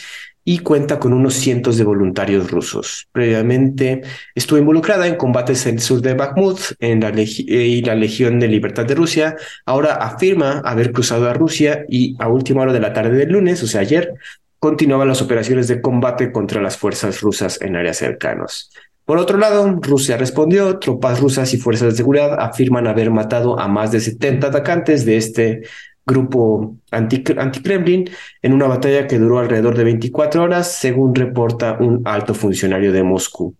[0.44, 3.08] y cuenta con unos cientos de voluntarios rusos.
[3.12, 4.02] Previamente
[4.34, 8.48] estuvo involucrada en combates en el sur de Bakhmut en la y la Legión de
[8.48, 9.36] Libertad de Rusia.
[9.66, 13.62] Ahora afirma haber cruzado a Rusia y a última hora de la tarde del lunes,
[13.62, 14.14] o sea, ayer,
[14.58, 18.70] continuaban las operaciones de combate contra las fuerzas rusas en áreas cercanos.
[19.04, 23.66] Por otro lado, Rusia respondió, tropas rusas y fuerzas de seguridad afirman haber matado a
[23.66, 25.62] más de 70 atacantes de este
[26.04, 28.10] grupo anti-Kremlin
[28.42, 33.02] en una batalla que duró alrededor de 24 horas, según reporta un alto funcionario de
[33.02, 33.56] Moscú.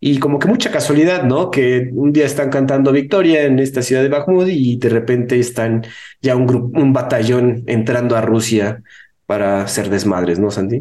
[0.00, 1.50] Y como que mucha casualidad, ¿no?
[1.50, 5.82] Que un día están cantando victoria en esta ciudad de Bakhmut y de repente están
[6.20, 8.82] ya un, grupo, un batallón entrando a Rusia
[9.24, 10.80] para hacer desmadres, ¿no, Santi?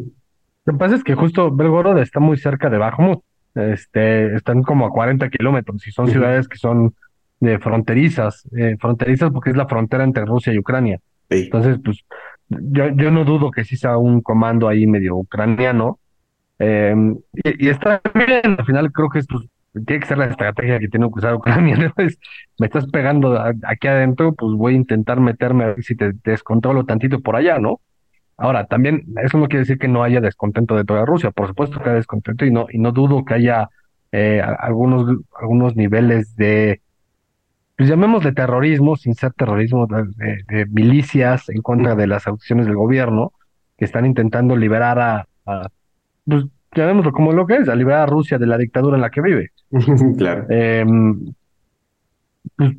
[0.65, 3.21] Lo que pasa es que justo Belgorod está muy cerca de Bakhmut.
[3.55, 6.95] Este, están como a 40 kilómetros y son ciudades que son
[7.43, 10.99] de fronterizas, eh, fronterizas porque es la frontera entre Rusia y Ucrania.
[11.29, 11.99] Entonces, pues
[12.49, 15.99] yo, yo no dudo que sí sea un comando ahí medio ucraniano.
[16.59, 19.43] Em, y, está bien, al final creo que es, pues,
[19.85, 21.75] tiene que ser la estrategia que tiene que usar Ucrania.
[21.97, 22.05] ¿no?
[22.59, 26.85] me estás pegando aquí adentro, pues voy a intentar meterme a ver si te descontrolo
[26.85, 27.81] tantito por allá, ¿no?
[28.37, 31.31] Ahora, también eso no quiere decir que no haya descontento de toda Rusia.
[31.31, 33.69] Por supuesto que hay descontento y no, y no dudo que haya
[34.11, 35.05] eh, algunos,
[35.39, 36.81] algunos niveles de
[37.77, 43.33] pues llamémosle terrorismo, sin ser terrorismo, de, milicias en contra de las acciones del gobierno,
[43.77, 45.27] que están intentando liberar a,
[46.25, 46.45] pues
[46.75, 49.21] llamémoslo como lo que es, a liberar a Rusia de la dictadura en la que
[49.21, 49.51] vive.
[50.17, 50.45] claro.
[50.49, 51.33] Em,
[52.55, 52.75] pues,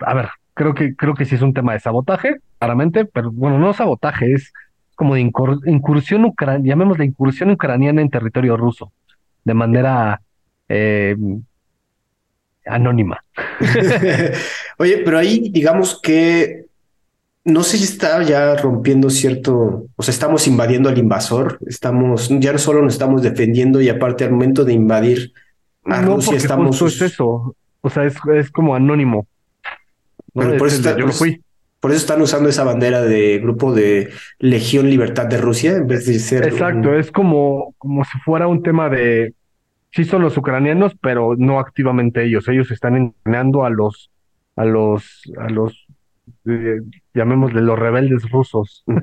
[0.00, 3.58] a ver, creo que, creo que sí es un tema de sabotaje, claramente, pero bueno,
[3.58, 4.52] no sabotaje, es
[4.94, 8.92] como de incursión ucraniana, llamémosle incursión ucraniana en territorio ruso,
[9.44, 10.20] de manera
[10.68, 11.16] eh,
[12.74, 13.24] anónima.
[14.78, 16.66] Oye, pero ahí digamos que
[17.44, 22.52] no sé si está ya rompiendo cierto, o sea, estamos invadiendo al invasor, estamos, ya
[22.52, 25.32] no solo nos estamos defendiendo y aparte al momento de invadir
[25.84, 26.80] a no, Rusia estamos...
[26.82, 29.26] es eso, o sea, es, es como anónimo.
[30.34, 31.42] Pero por, eso yo fui.
[31.80, 36.06] por eso están usando esa bandera de grupo de Legión Libertad de Rusia en vez
[36.06, 36.46] de ser...
[36.46, 39.34] Exacto, es como, como si fuera un tema de
[39.90, 42.48] sí son los ucranianos, pero no activamente ellos.
[42.48, 44.10] Ellos están entrenando a los,
[44.56, 45.86] a los, a los,
[46.46, 46.80] eh,
[47.14, 48.84] llamémosle los rebeldes rusos.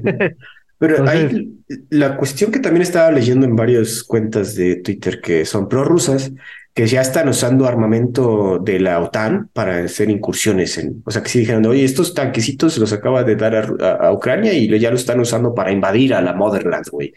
[0.79, 1.57] Pero hay
[1.89, 6.31] la cuestión que también estaba leyendo en varias cuentas de Twitter que son prorrusas,
[6.71, 11.29] que ya están usando armamento de la OTAN para hacer incursiones en, o sea, que
[11.29, 14.97] sí dijeron, oye, estos tanquecitos se los acaba de dar a, Ucrania y ya lo
[14.97, 17.11] están usando para invadir a la Motherland, güey.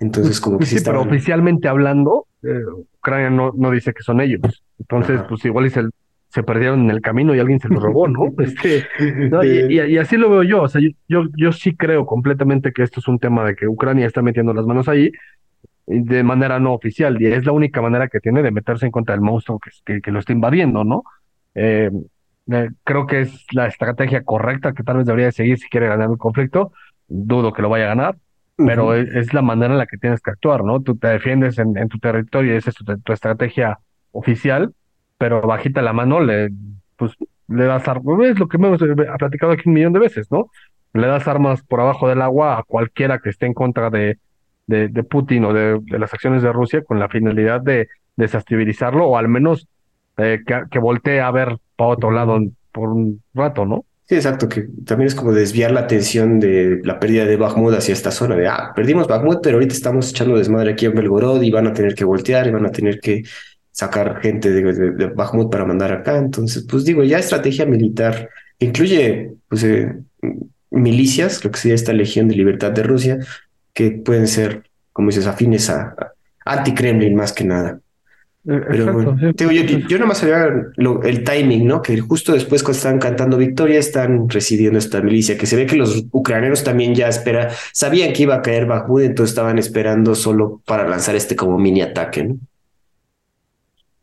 [0.00, 2.48] Entonces, como que sí, pero oficialmente hablando, eh,
[3.04, 4.64] Ucrania no, no dice que son ellos.
[4.78, 5.82] Entonces, pues igual se,
[6.28, 8.32] se perdieron en el camino y alguien se los robó, ¿no?
[8.38, 8.86] Este,
[9.70, 13.08] Y, así lo veo yo, o sea, yo, yo sí creo completamente que esto es
[13.08, 15.12] un tema de que Ucrania está metiendo las manos ahí
[15.86, 19.14] de manera no oficial y es la única manera que tiene de meterse en contra
[19.14, 21.04] del monstruo que, que, lo está invadiendo, ¿no?
[21.54, 21.90] Eh,
[22.50, 26.10] eh, creo que es la estrategia correcta que tal vez debería seguir si quiere ganar
[26.10, 26.72] el conflicto.
[27.06, 28.16] Dudo que lo vaya a ganar,
[28.56, 30.80] pero es, la manera en la que tienes que actuar, ¿no?
[30.80, 33.78] Tú te defiendes en, tu territorio y esa es tu, estrategia
[34.12, 34.72] oficial,
[35.18, 36.50] pero bajita la mano le,
[36.96, 37.12] pues,
[37.48, 38.80] le das armas, es lo que hemos
[39.18, 40.50] platicado aquí un millón de veces, ¿no?
[40.92, 44.18] Le das armas por abajo del agua a cualquiera que esté en contra de,
[44.66, 49.16] de, de Putin o de, las acciones de Rusia con la finalidad de desestabilizarlo o
[49.16, 49.66] al menos
[50.18, 52.38] eh, que, que, voltee a ver para otro lado
[52.70, 53.84] por un rato, ¿no?
[54.06, 57.94] Sí, exacto, que también es como desviar la atención de la pérdida de Bakhmut hacia
[57.94, 61.50] esta zona de, ah, perdimos Bakhmut, pero ahorita estamos echando desmadre aquí en Belgorod y
[61.50, 63.22] van a tener que voltear y van a tener que
[63.72, 66.18] sacar gente de, de, para mandar acá.
[66.18, 68.28] Entonces, pues digo, ya estrategia militar
[68.58, 69.94] incluye pues, eh,
[70.70, 73.18] milicias, lo que sería esta Legión de Libertad de Rusia,
[73.72, 75.96] que pueden ser, como dices, afines a,
[76.44, 77.80] anti-Kremlin más que nada.
[78.46, 79.52] Eh, Pero bueno, yo,
[79.88, 81.80] yo, nomás sabía el timing, ¿no?
[81.80, 85.76] Que justo después cuando están cantando victoria están residiendo esta milicia, que se ve que
[85.76, 90.60] los ucranianos también ya espera, sabían que iba a caer Bakhmut, entonces estaban esperando solo
[90.66, 92.36] para lanzar este como mini ataque, ¿no?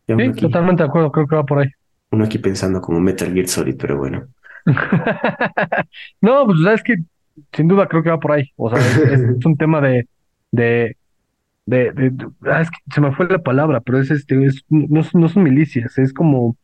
[0.08, 1.70] Sí, totalmente de acuerdo, creo que va por ahí.
[2.12, 4.26] Uno aquí pensando como Metal Gear Solid, pero bueno.
[6.22, 6.96] no, pues sabes que
[7.54, 8.52] sin duda creo que va por ahí.
[8.58, 10.08] O sea, es, un tema de,
[10.52, 10.98] de,
[11.66, 15.30] de, ah, es que se me fue la palabra, pero es este, es, no, no
[15.30, 16.58] son milicias, es como,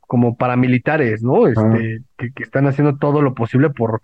[0.00, 1.46] como paramilitares, ¿no?
[1.46, 4.02] Este, que, que, están haciendo todo lo posible por,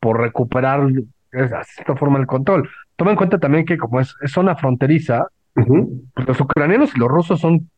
[0.00, 2.68] por recuperar de esta forma el control.
[2.96, 7.40] Toma en cuenta también que como es, zona fronteriza, pues los ucranianos y los rusos
[7.40, 7.68] son,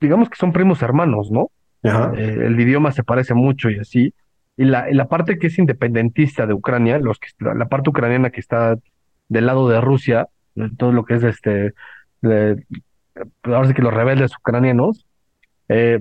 [0.00, 1.50] digamos que son primos hermanos, ¿no?
[1.82, 4.12] Eh, el idioma se parece mucho y así
[4.56, 8.40] y la, la parte que es independentista de Ucrania, los que, la parte ucraniana que
[8.40, 8.76] está
[9.28, 10.28] del lado de Rusia,
[10.76, 11.74] todo lo que es este,
[13.42, 15.06] ahora sí que los rebeldes ucranianos,
[15.68, 16.00] eh,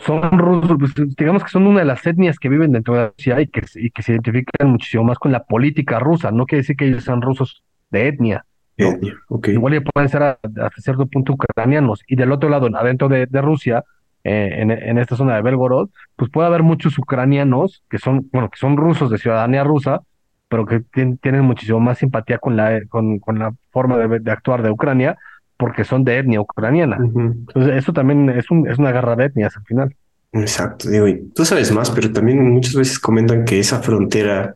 [0.00, 3.40] son rusos, pues, digamos que son una de las etnias que viven dentro de Rusia
[3.40, 6.30] y que, y que se identifican muchísimo más con la política rusa.
[6.30, 8.44] No quiere decir que ellos sean rusos de etnia.
[8.76, 12.02] Igual pueden ser hasta cierto punto ucranianos.
[12.06, 13.82] Y del otro lado, adentro de, de Rusia,
[14.24, 18.58] eh, en, esta zona de Belgorod, pues puede haber muchos ucranianos que son, bueno, que
[18.58, 20.02] son rusos de ciudadanía rusa,
[20.48, 24.70] pero que tienen muchísimo más simpatía con la, con, con la forma de, actuar de
[24.70, 25.16] Ucrania,
[25.56, 26.96] porque son de etnia ucraniana.
[26.98, 29.94] Entonces, eso también es, un, es una guerra de etnias al final.
[30.32, 34.54] Exacto, digo, y tú sabes más, pero también muchas veces comentan que esa frontera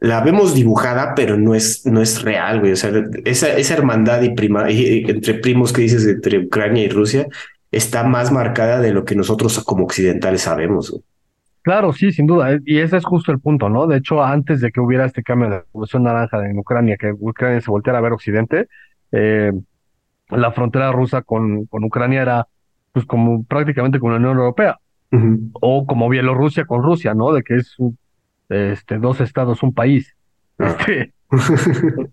[0.00, 2.72] la vemos dibujada, pero no es, no es real, güey.
[2.72, 2.90] O sea,
[3.24, 7.28] esa, esa hermandad y prima, entre primos que dices entre Ucrania y Rusia
[7.70, 10.98] está más marcada de lo que nosotros como occidentales sabemos.
[11.62, 12.58] Claro, sí, sin duda.
[12.64, 13.86] Y ese es justo el punto, ¿no?
[13.86, 17.60] De hecho, antes de que hubiera este cambio de revolución naranja en Ucrania, que Ucrania
[17.60, 18.68] se volteara a ver Occidente,
[19.12, 19.52] eh,
[20.28, 22.48] la frontera rusa con, con Ucrania era
[22.92, 24.78] pues como prácticamente con la Unión Europea.
[25.60, 27.32] O como Bielorrusia con Rusia, ¿no?
[27.32, 27.76] De que es
[28.48, 30.16] este, dos estados, un país.
[30.58, 30.74] Ah.
[30.78, 31.12] Este,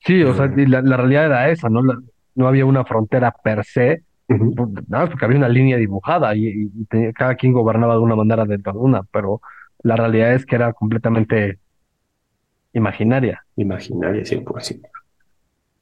[0.00, 1.82] sí, o sea, la, la, realidad era esa, ¿no?
[1.82, 6.70] no había una frontera per se, pues, nada porque había una línea dibujada y,
[7.14, 9.40] cada quien gobernaba de una manera dentro de una, pero
[9.82, 11.58] la realidad es que era completamente
[12.74, 13.44] imaginaria.
[13.56, 14.82] Imaginaria, 100%.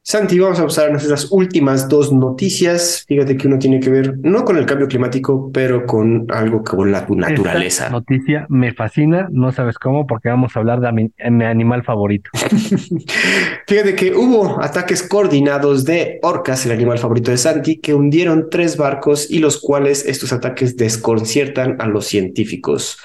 [0.09, 3.05] Santi, vamos a pasar a nuestras últimas dos noticias.
[3.09, 6.93] Fíjate que uno tiene que ver no con el cambio climático, pero con algo con
[6.93, 7.91] la naturaleza.
[7.91, 12.31] noticia me fascina, no sabes cómo, porque vamos a hablar de mi, animal favorito.
[13.67, 18.77] Fíjate que hubo ataques coordinados de orcas, el animal favorito de Santi, que hundieron tres
[18.77, 23.01] barcos y los cuales estos ataques desconciertan a los científicos.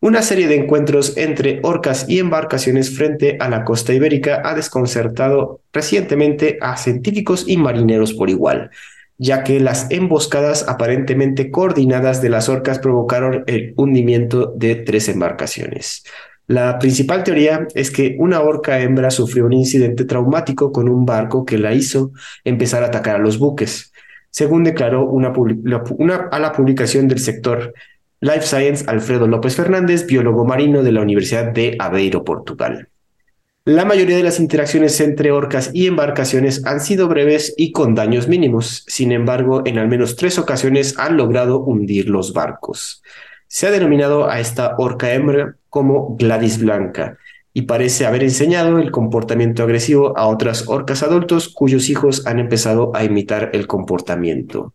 [0.00, 5.62] Una serie de encuentros entre orcas y embarcaciones frente a la costa ibérica ha desconcertado
[5.72, 8.70] recientemente a científicos y marineros por igual,
[9.16, 16.04] ya que las emboscadas aparentemente coordinadas de las orcas provocaron el hundimiento de tres embarcaciones.
[16.46, 21.46] La principal teoría es que una orca hembra sufrió un incidente traumático con un barco
[21.46, 22.12] que la hizo
[22.44, 23.92] empezar a atacar a los buques,
[24.30, 25.10] según declaró
[26.30, 27.72] a la publicación del sector
[28.26, 32.88] Life Science Alfredo López Fernández, biólogo marino de la Universidad de Aveiro, Portugal.
[33.64, 38.26] La mayoría de las interacciones entre orcas y embarcaciones han sido breves y con daños
[38.26, 38.82] mínimos.
[38.88, 43.00] Sin embargo, en al menos tres ocasiones han logrado hundir los barcos.
[43.46, 47.18] Se ha denominado a esta orca hembra como Gladys Blanca
[47.52, 52.90] y parece haber enseñado el comportamiento agresivo a otras orcas adultos cuyos hijos han empezado
[52.92, 54.74] a imitar el comportamiento.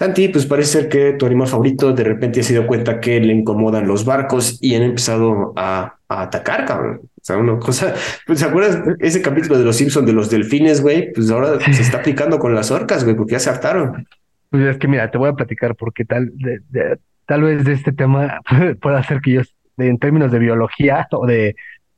[0.00, 3.34] Tanti, pues parece ser que tu animal favorito de repente se dio cuenta que le
[3.34, 7.00] incomodan los barcos y han empezado a, atacar, cabrón.
[7.04, 7.92] O sea, una cosa,
[8.26, 11.12] pues, ¿se acuerdas ese capítulo de los Simpsons de los delfines, güey?
[11.12, 14.06] Pues ahora se está aplicando con las orcas, güey, porque ya se hartaron.
[14.48, 16.32] Pues es que mira, te voy a platicar porque tal,
[17.26, 18.40] tal vez de este tema
[18.80, 19.42] pueda ser que yo,
[19.76, 21.56] en términos de biología o de,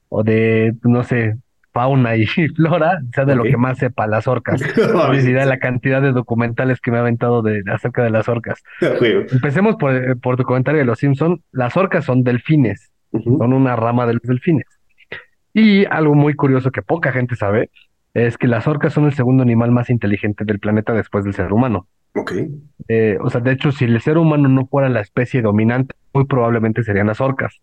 [0.08, 1.36] o de, no sé,
[1.72, 4.60] fauna y flora, sea de lo que más sepa las orcas.
[5.46, 8.62] la cantidad de documentales que me ha aventado de, acerca de las orcas.
[8.80, 11.42] Empecemos por, por tu comentario de los Simpson.
[11.50, 14.66] Las orcas son delfines, son una rama de los delfines.
[15.54, 17.70] Y algo muy curioso que poca gente sabe
[18.14, 21.52] es que las orcas son el segundo animal más inteligente del planeta después del ser
[21.52, 21.88] humano.
[22.14, 22.32] Ok.
[22.88, 26.26] Eh, o sea, de hecho, si el ser humano no fuera la especie dominante, muy
[26.26, 27.60] probablemente serían las orcas.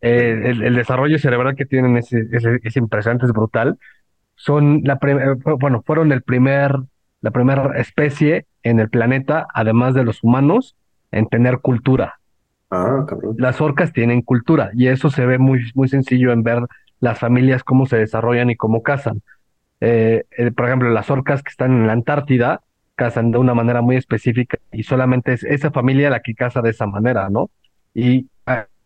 [0.00, 3.78] Eh, el, desarrollo cerebral que tienen es, es, impresionante, es brutal.
[4.34, 6.76] Son la eh, bueno, fueron el primer,
[7.20, 10.76] la primera especie en el planeta, además de los humanos,
[11.12, 12.20] en tener cultura.
[12.70, 13.36] Ah, cabrón.
[13.38, 16.60] Las orcas tienen cultura y eso se ve muy, muy sencillo en ver
[17.00, 19.22] las familias cómo se desarrollan y cómo cazan.
[19.80, 20.24] Eh,
[20.56, 22.62] por ejemplo, las orcas que están en la Antártida
[22.94, 26.70] cazan de una manera muy específica y solamente es esa familia la que caza de
[26.70, 27.50] esa manera, ¿no?
[27.94, 28.26] Y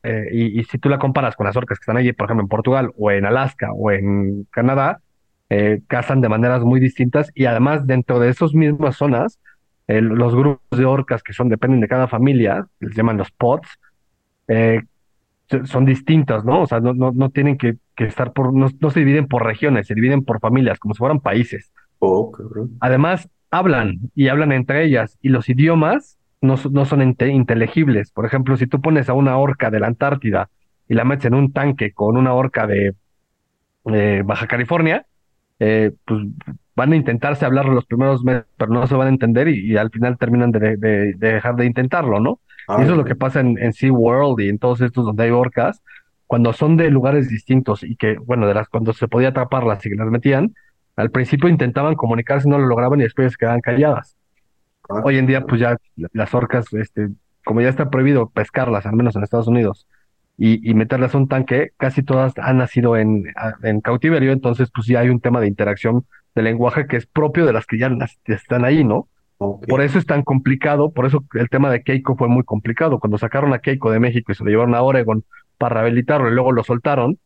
[0.03, 2.49] eh, y, si tú la comparas con las orcas que están allí, por ejemplo, en
[2.49, 5.01] Portugal o en Alaska o en Canadá,
[5.51, 9.39] eh, cazan de maneras muy distintas y además dentro de esas mismas zonas,
[9.89, 13.69] los grupos de orcas que son dependen de cada familia, les llaman los pods,
[14.47, 14.83] eh,
[15.65, 16.63] son distintos, ¿no?
[16.63, 19.45] O sea, no, no, no tienen que, que estar por, no, no, se dividen por
[19.45, 21.73] regiones, se dividen por familias, como si fueran países.
[21.99, 22.33] Oh,
[22.81, 28.11] Además, hablan y hablan entre ellas y los idiomas no, no son inteligibles.
[28.11, 30.51] Por ejemplo, si tú pones a una orca de la Antártida
[30.89, 32.95] y la metes en un tanque con una orca de
[33.87, 35.07] eh, Baja California,
[35.59, 36.27] eh, pues
[36.75, 39.91] van a intentarse hablar los primeros meses, pero no se van a entender y, al
[39.91, 42.41] final terminan de, de, dejar de intentarlo, ¿no?
[42.69, 45.25] y ah, eso es lo que pasa en, en SeaWorld y en todos estos donde
[45.25, 45.83] hay orcas,
[46.27, 49.91] cuando son de lugares distintos y que, bueno, de las cuando se podía atraparlas y
[49.91, 50.55] que las metían,
[50.97, 54.17] al principio intentaban comunicarse, no lo lograban y después se quedaban calladas.
[55.05, 55.77] Hoy en día, pues ya
[56.13, 57.09] las orcas, este,
[57.45, 59.87] como ya está prohibido pescarlas, al menos en Estados Unidos,
[60.37, 63.25] y, y meterlas a un tanque, casi todas han nacido en,
[63.63, 67.47] en cautiverio, entonces pues ya hay un tema de interacción de lenguaje que es propio
[67.47, 67.91] de las que ya
[68.27, 69.09] están ahí, ¿no?
[69.39, 72.99] Por eso es tan complicado, por eso el tema de Keiko fue muy complicado.
[72.99, 75.25] Cuando sacaron a Keiko de México y se lo llevaron a Oregon
[75.57, 77.19] para rehabilitarlo y luego lo soltaron,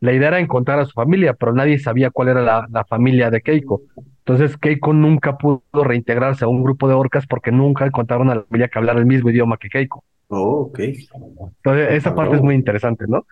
[0.00, 3.30] la idea era encontrar a su familia, pero nadie sabía cuál era la, la familia
[3.30, 3.82] de Keiko.
[4.28, 8.42] Entonces Keiko nunca pudo reintegrarse a un grupo de orcas porque nunca encontraron a la
[8.42, 10.04] familia que hablara el mismo idioma que Keiko.
[10.28, 10.80] Oh, ok.
[10.80, 13.24] Entonces esa parte es muy interesante, ¿no?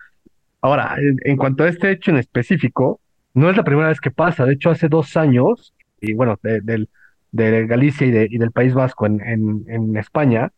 [0.59, 2.99] Ahora, en, cuanto a este hecho en específico,
[3.35, 4.43] no es la primera vez que pasa.
[4.45, 6.87] De hecho, hace dos años, y bueno, de,
[7.31, 10.51] de Galicia y, de, y, del País Vasco en, en, en, España,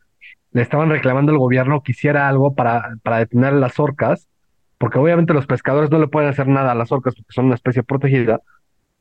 [0.54, 4.30] le estaban reclamando al gobierno que hiciera algo para, para detener a las orcas,
[4.78, 7.56] porque obviamente los pescadores no le pueden hacer nada a las orcas porque son una
[7.56, 8.40] especie protegida,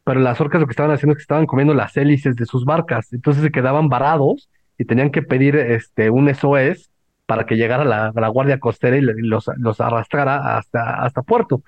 [0.08, 2.64] pero las orcas lo que estaban haciendo es que estaban comiendo las hélices de sus
[2.64, 4.48] barcas, entonces se quedaban varados
[4.78, 6.90] y tenían que pedir este un SOS
[7.26, 11.62] para que llegara la, la guardia costera y los, los arrastrara hasta, hasta puerto.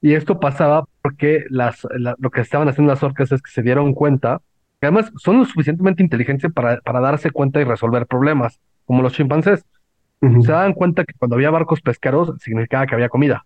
[0.00, 3.92] Y esto pasaba porque las, lo que estaban haciendo las orcas es que se dieron
[3.92, 4.40] cuenta,
[4.80, 9.12] que además son lo suficientemente inteligentes para, para darse cuenta y resolver problemas, como los
[9.12, 9.66] chimpancés.
[10.22, 13.44] Se daban cuenta que cuando había barcos pesqueros significaba que había comida.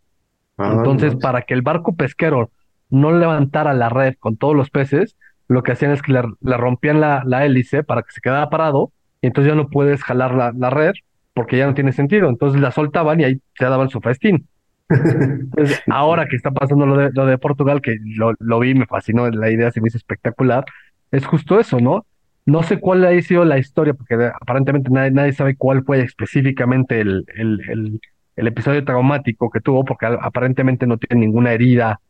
[0.58, 2.52] Ah, Entonces, para que el barco pesquero
[2.92, 5.16] no levantara la red con todos los peces,
[5.48, 8.92] lo que hacían es que le, rompían la, la, hélice para que se quedara parado
[9.22, 10.92] y entonces ya no puedes jalar la, la, red
[11.34, 12.28] porque ya no tiene sentido.
[12.28, 14.46] Entonces la soltaban y ahí se daban su festín.
[15.88, 19.28] ahora que está pasando lo de, lo de Portugal, que lo, lo, vi, me fascinó,
[19.30, 20.64] la idea se me hizo espectacular,
[21.10, 22.04] es justo eso, ¿no?
[22.44, 27.00] No sé cuál ha sido la historia, porque aparentemente nadie, nadie sabe cuál fue específicamente
[27.00, 28.00] el, el, el,
[28.36, 32.00] el episodio traumático que tuvo, porque aparentemente no tiene ninguna herida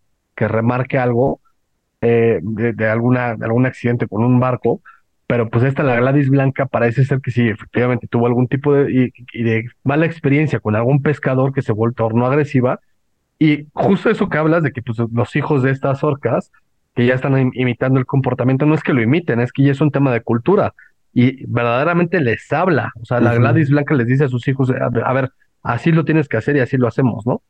[0.43, 1.39] que remarque algo
[2.01, 4.81] eh, de, alguna, de algún accidente con un barco,
[5.29, 9.13] pero pues esta, la Gladys Blanca, parece ser que sí, efectivamente tuvo algún tipo de,
[9.33, 12.81] y, de mala experiencia con algún pescador que se tornó agresiva,
[13.39, 16.51] y justo eso que hablas de que pues, los hijos de estas orcas,
[16.97, 19.81] que ya están imitando el comportamiento, no es que lo imiten, es que ya es
[19.81, 20.75] un tema de cultura,
[21.15, 25.13] y verdaderamente les habla, o sea, la Gladys Blanca les dice a sus hijos, a
[25.13, 25.31] ver,
[25.63, 27.43] así lo tienes que hacer y así lo hacemos, ¿no?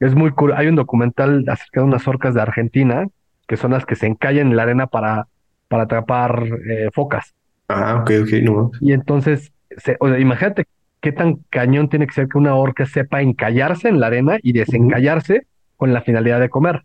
[0.00, 0.52] Es muy cool.
[0.52, 3.06] Hay un documental acerca de unas orcas de Argentina,
[3.46, 5.26] que son las que se encallan en la arena para,
[5.68, 7.34] para atrapar eh, focas.
[7.68, 8.70] Ah, ok, ok, no.
[8.80, 10.66] Y entonces, se, o sea, imagínate
[11.00, 14.52] qué tan cañón tiene que ser que una orca sepa encallarse en la arena y
[14.52, 15.46] desencallarse
[15.76, 16.84] con la finalidad de comer.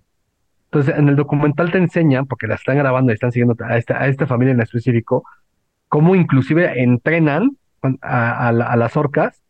[0.66, 4.01] Entonces, en el documental te enseñan, porque la están grabando y están siguiendo a esta,
[4.01, 5.24] a esta familia en específico,
[5.88, 7.57] cómo inclusive entrenan
[8.01, 9.41] a, las orcas,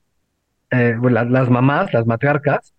[0.71, 2.73] eh, las, mamás, las matriarcas,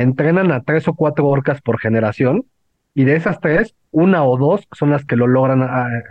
[0.00, 2.44] entrenan a tres o cuatro orcas por generación
[2.94, 5.62] y de esas tres, una o dos son las que lo logran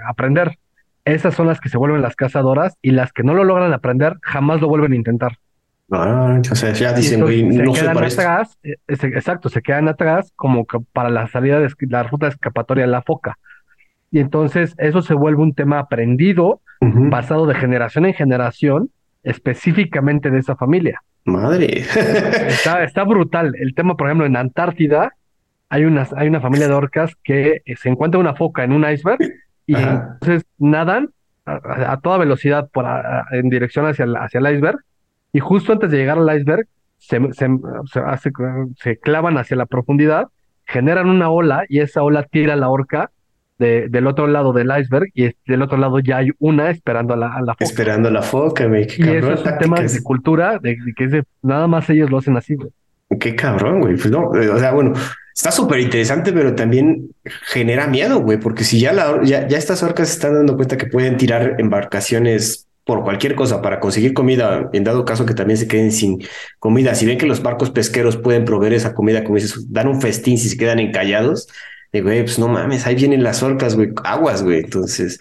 [0.07, 0.57] aprender.
[1.05, 4.17] Esas son las que se vuelven las cazadoras y las que no lo logran aprender
[4.21, 5.37] jamás lo vuelven a intentar.
[5.91, 7.27] Ah, o sea, ya dicen, no
[7.73, 12.27] se quedan atrás, eh, exacto, se quedan atrás como para la salida de la ruta
[12.27, 13.39] escapatoria de la foca.
[14.11, 16.61] Y entonces eso se vuelve un tema aprendido,
[17.09, 18.91] pasado de generación en generación,
[19.23, 21.01] específicamente de esa familia.
[21.29, 21.79] Madre.
[22.47, 23.53] está, está brutal.
[23.59, 25.13] El tema, por ejemplo, en Antártida
[25.69, 28.89] hay una, hay una familia de orcas que eh, se encuentra una foca en un
[28.89, 29.19] iceberg
[29.65, 31.09] y entonces nadan
[31.45, 32.85] a, toda velocidad por
[33.31, 34.79] en dirección hacia el, hacia el iceberg
[35.31, 36.67] y justo antes de llegar al iceberg
[36.97, 37.47] se, se,
[38.17, 38.31] se,
[38.77, 40.27] se clavan hacia la profundidad,
[40.65, 43.11] generan una ola y esa ola tira la orca
[43.59, 47.33] del otro lado del iceberg y del otro lado ya hay una esperando a la,
[47.33, 47.65] a la foca.
[47.65, 48.87] Esperando a la foca, güey.
[48.97, 52.17] y eso es un tema de cultura, de, que es de, nada más ellos lo
[52.19, 52.69] hacen así, güey.
[53.19, 53.95] Qué cabrón, güey.
[53.95, 54.93] Pues no, o sea, bueno,
[55.35, 57.09] está súper interesante, pero también
[57.47, 60.77] genera miedo, güey, porque si ya, la, ya, ya estas orcas se están dando cuenta
[60.77, 65.57] que pueden tirar embarcaciones por cualquier cosa para conseguir comida, en dado caso que también
[65.57, 66.23] se queden sin
[66.57, 70.01] comida, si ven que los barcos pesqueros pueden proveer esa comida, como dices, dan un
[70.01, 71.47] festín si se quedan encallados,
[71.91, 74.59] de güey, pues no mames, ahí vienen las orcas, güey, aguas, güey.
[74.59, 75.19] Entonces.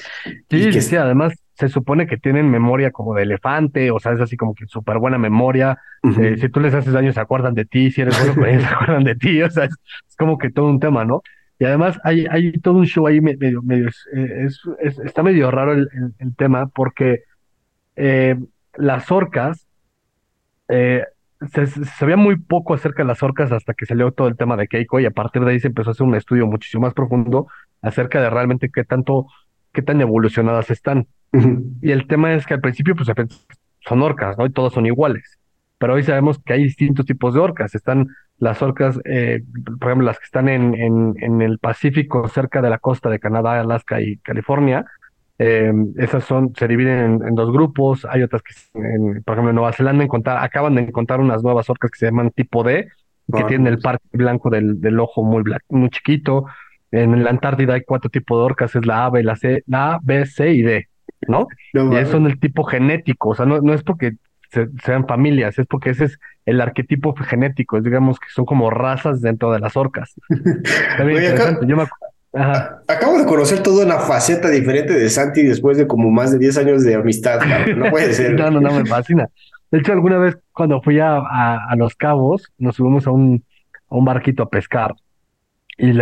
[0.50, 0.80] Sí, que...
[0.80, 4.54] sí, además se supone que tienen memoria como de elefante, o sea, es así como
[4.54, 5.76] que súper buena memoria.
[6.20, 9.02] Eh, si tú les haces daño, se acuerdan de ti, si eres bueno, se acuerdan
[9.02, 9.74] de ti, o sea, es,
[10.16, 11.22] como que todo un tema, ¿no?
[11.58, 14.60] Y además hay, hay todo un show ahí medio, medio, es,
[15.04, 15.88] está medio raro el,
[16.18, 17.24] el, tema porque
[17.96, 18.36] eh,
[18.76, 19.66] las orcas,
[20.68, 21.02] eh,
[21.52, 24.68] se, sabía muy poco acerca de las orcas hasta que salió todo el tema de
[24.68, 27.46] Keiko y a partir de ahí se empezó a hacer un estudio muchísimo más profundo
[27.80, 29.26] acerca de realmente qué tanto,
[29.72, 31.06] qué tan evolucionadas están.
[31.82, 33.08] Y el tema es que al principio pues
[33.80, 34.46] son orcas, ¿no?
[34.46, 35.38] Y todos son iguales.
[35.78, 37.74] Pero hoy sabemos que hay distintos tipos de orcas.
[37.74, 38.08] Están
[38.38, 39.42] las orcas, eh,
[39.78, 43.20] por ejemplo, las que están en, en, en el Pacífico cerca de la costa de
[43.20, 44.86] Canadá, Alaska y California,
[45.38, 48.04] eh, esas son, se dividen en, dos grupos.
[48.10, 48.54] Hay otras que,
[49.24, 52.30] por ejemplo, en Nueva Zelanda encontrar, acaban de encontrar unas nuevas orcas que se llaman
[52.30, 52.88] tipo D,
[53.32, 56.46] que tienen el parque blanco del, del ojo muy, muy chiquito.
[56.90, 59.94] En la Antártida hay cuatro tipos de orcas, es la A, B, la C, la
[59.94, 60.88] A, B, C y D,
[61.28, 61.46] ¿no?
[61.74, 64.14] y eso son el tipo genético, o sea, no, no es porque
[64.82, 69.20] sean familias, es porque ese es el arquetipo genético, es, digamos que son como razas
[69.20, 70.14] dentro de las orcas.
[70.98, 71.66] Interesante.
[71.66, 71.84] Yo me,
[72.32, 76.58] Acabo de conocer toda una faceta diferente de Santi después de como más de 10
[76.58, 77.40] años de amistad.
[77.76, 78.34] No puede ser.
[78.34, 79.28] no, no, no, me fascina.
[79.70, 83.44] De hecho, alguna vez cuando fui a, a, Los Cabos, nos subimos a un,
[83.88, 84.94] a un barquito a pescar.
[85.76, 85.92] Y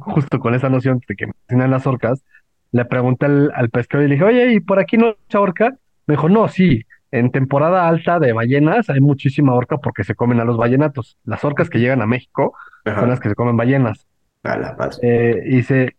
[0.00, 2.24] justo con esa noción de que me tienen las orcas,
[2.72, 5.76] le pregunté al, al, pescador y le dije, oye, ¿y por aquí no hay orca?
[6.06, 10.40] Me dijo, no, sí, en temporada alta de ballenas hay muchísima orca porque se comen
[10.40, 11.16] a los ballenatos.
[11.24, 14.06] Las orcas que llegan a México son las que se comen ballenas.
[14.48, 14.98] A la paz.
[15.02, 15.96] Eh, y se,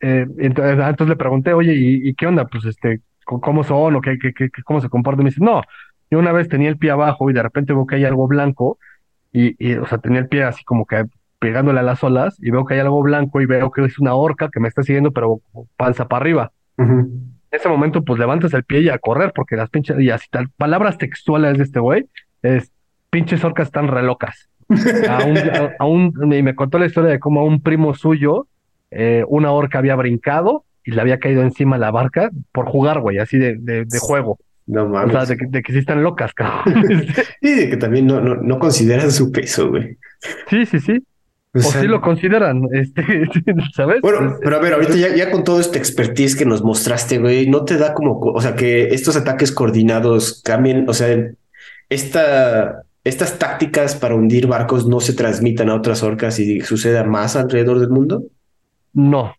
[0.00, 2.46] eh, entonces, ah, entonces, le pregunté, oye, ¿y, qué onda?
[2.46, 5.24] Pues este, ¿cómo son o qué, qué, qué, cómo se comportan?
[5.24, 5.62] Me dice, no,
[6.10, 8.78] yo una vez tenía el pie abajo y de repente veo que hay algo blanco
[9.32, 11.04] y, y, o sea, tenía el pie así como que
[11.38, 14.14] pegándole a las olas y veo que hay algo blanco y veo que es una
[14.14, 15.40] orca que me está siguiendo, pero
[15.76, 16.52] panza para arriba.
[16.78, 20.26] En ese momento, pues levantas el pie y a correr, porque las pinches, y así
[20.30, 22.06] tal, palabras textuales de este güey,
[22.42, 22.70] es
[23.10, 24.48] pinches orcas están re locas.
[25.78, 28.46] A un, y me contó la historia de cómo a un primo suyo,
[28.90, 33.18] eh, una orca había brincado y le había caído encima la barca por jugar, güey,
[33.18, 34.38] así de, de, juego.
[34.66, 35.14] No mames.
[35.14, 37.06] O sea, de, de que sí están locas, cabrón.
[37.40, 39.96] y de que también no, no, no consideran su peso, güey.
[40.48, 41.02] Sí, sí, sí.
[41.54, 43.02] O, sí lo consideran, este,
[43.74, 44.00] ¿sabes?
[44.02, 47.48] Bueno, pero a ver, ahorita ya, ya, con todo este expertise que nos mostraste, güey,
[47.48, 51.16] ¿no te da como, o sea, que estos ataques coordinados cambien, o sea,
[51.88, 57.36] esta estas tácticas para hundir barcos no se transmitan a otras orcas y suceda más
[57.36, 58.24] alrededor del mundo?
[58.92, 59.32] No.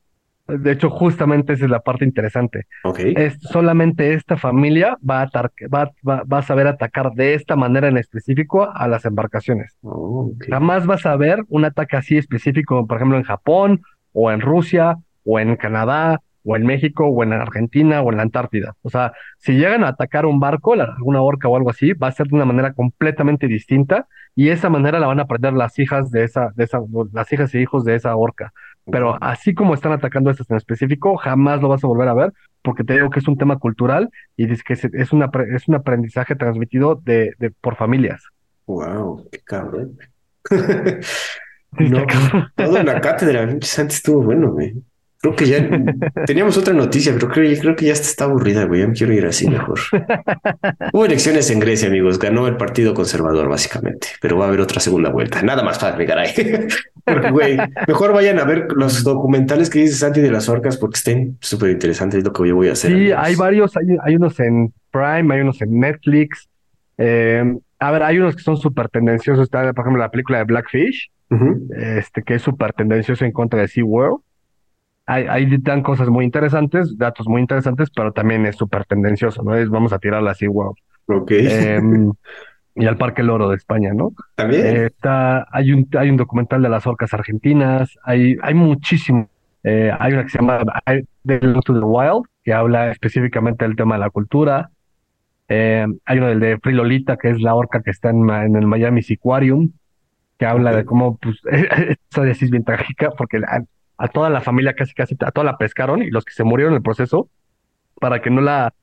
[0.48, 2.68] De hecho, justamente esa es la parte interesante.
[2.86, 3.14] Okay.
[3.18, 5.30] Es solamente esta familia va a,
[5.68, 9.76] va, va, a saber atacar de esta manera en específico a las embarcaciones.
[9.82, 13.82] Oh, Jamás vas a ver un ataque así específico, por ejemplo, en Japón
[14.14, 14.96] o en Rusia
[15.26, 18.74] o en Canadá o en México, o en Argentina, o en la Antártida.
[18.82, 22.12] O sea, si llegan a atacar un barco, alguna orca o algo así, va a
[22.14, 26.10] ser de una manera completamente distinta y esa manera la van a aprender las hijas
[26.10, 26.80] de esa, de esa,
[27.12, 28.54] las hijas y hijos de esa orca.
[28.90, 32.14] Pero así como están atacando a estas en específico, jamás lo vas a volver a
[32.14, 35.68] ver, porque te digo que es un tema cultural y es que es, una, es
[35.68, 38.24] un aprendizaje transmitido de, de por familias.
[38.68, 39.98] Wow, qué cabrón.
[41.80, 42.06] no,
[42.56, 44.82] toda una cátedra, antes estuvo bueno, güey.
[45.20, 45.68] Creo que ya
[46.26, 48.82] teníamos otra noticia, pero creo, creo que ya está aburrida, güey.
[48.82, 49.80] Ya me quiero ir así mejor.
[50.94, 52.20] Hubo elecciones en Grecia, amigos.
[52.20, 55.42] Ganó el Partido Conservador, básicamente, pero va a haber otra segunda vuelta.
[55.42, 56.34] Nada más para agregar ahí.
[57.32, 57.58] güey,
[57.88, 61.72] mejor vayan a ver los documentales que dice Santi de las orcas porque estén súper
[61.72, 62.20] interesantes.
[62.20, 62.92] Es lo que yo voy a hacer.
[62.92, 63.76] Sí, hay varios.
[63.76, 66.48] Hay, hay, unos en Prime, hay unos en Netflix.
[67.00, 67.44] Eh,
[67.80, 69.46] a ver, hay unos que son súper tendenciosos.
[69.46, 71.10] Está, por ejemplo, la película de Blackfish,
[71.76, 74.22] este, que es súper tendencioso en contra de SeaWorld
[75.08, 79.56] ahí, dan cosas muy interesantes, datos muy interesantes, pero también es súper tendencioso, ¿no?
[79.56, 80.76] Es vamos a tirar la SeaWorld.
[81.08, 81.32] Ok.
[81.32, 82.12] Em,
[82.76, 84.12] y al Parque Loro de España, ¿no?
[84.36, 84.86] También.
[84.86, 89.30] está, hay, un, hay un documental de las orcas argentinas, hay, hay muchísimo.
[89.64, 90.60] Eh, hay una que se llama
[91.26, 94.70] The to the Wild, que habla específicamente del tema de la cultura.
[95.48, 98.68] Em, hay uno del de Frilolita, que es la orca que está en, en el
[98.68, 99.72] Miami Aquarium,
[100.38, 103.40] que habla de cómo, pues, esta es bien trágica, porque
[103.98, 106.74] a toda la familia casi casi, a toda la pescaron y los que se murieron
[106.74, 107.30] en el proceso,
[108.00, 108.74] para que no la,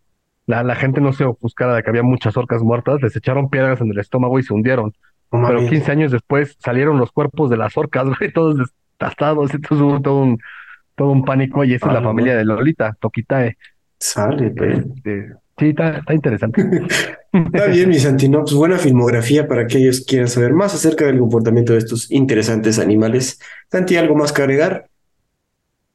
[0.47, 3.91] la, gente no se ofuscara de que había muchas orcas muertas, les echaron piedras en
[3.91, 4.93] el estómago y se hundieron.
[5.31, 10.01] Pero 15 años después salieron los cuerpos de las orcas, güey, todos destastados, entonces hubo
[10.01, 10.39] todo un,
[10.97, 13.57] todo un pánico y esa es la familia de Lolita, Tokitae.
[13.99, 14.79] Sale, pero...
[14.79, 16.63] Este, sí, está, está interesante.
[17.33, 18.43] está bien, mi Santino.
[18.43, 22.79] Pues buena filmografía para aquellos que quieran saber más acerca del comportamiento de estos interesantes
[22.79, 23.41] animales.
[23.71, 24.89] Santi, ¿algo más que agregar?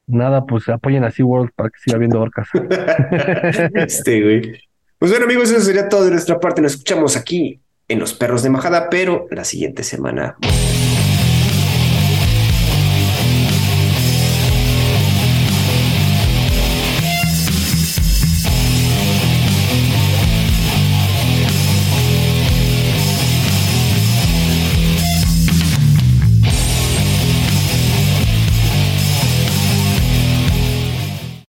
[0.10, 2.48] Nada, pues apoyen a SeaWorld para que siga habiendo orcas.
[3.76, 4.60] este, güey.
[4.98, 6.62] Pues bueno, amigos, eso sería todo de nuestra parte.
[6.62, 10.36] Nos escuchamos aquí en Los Perros de Majada, pero la siguiente semana.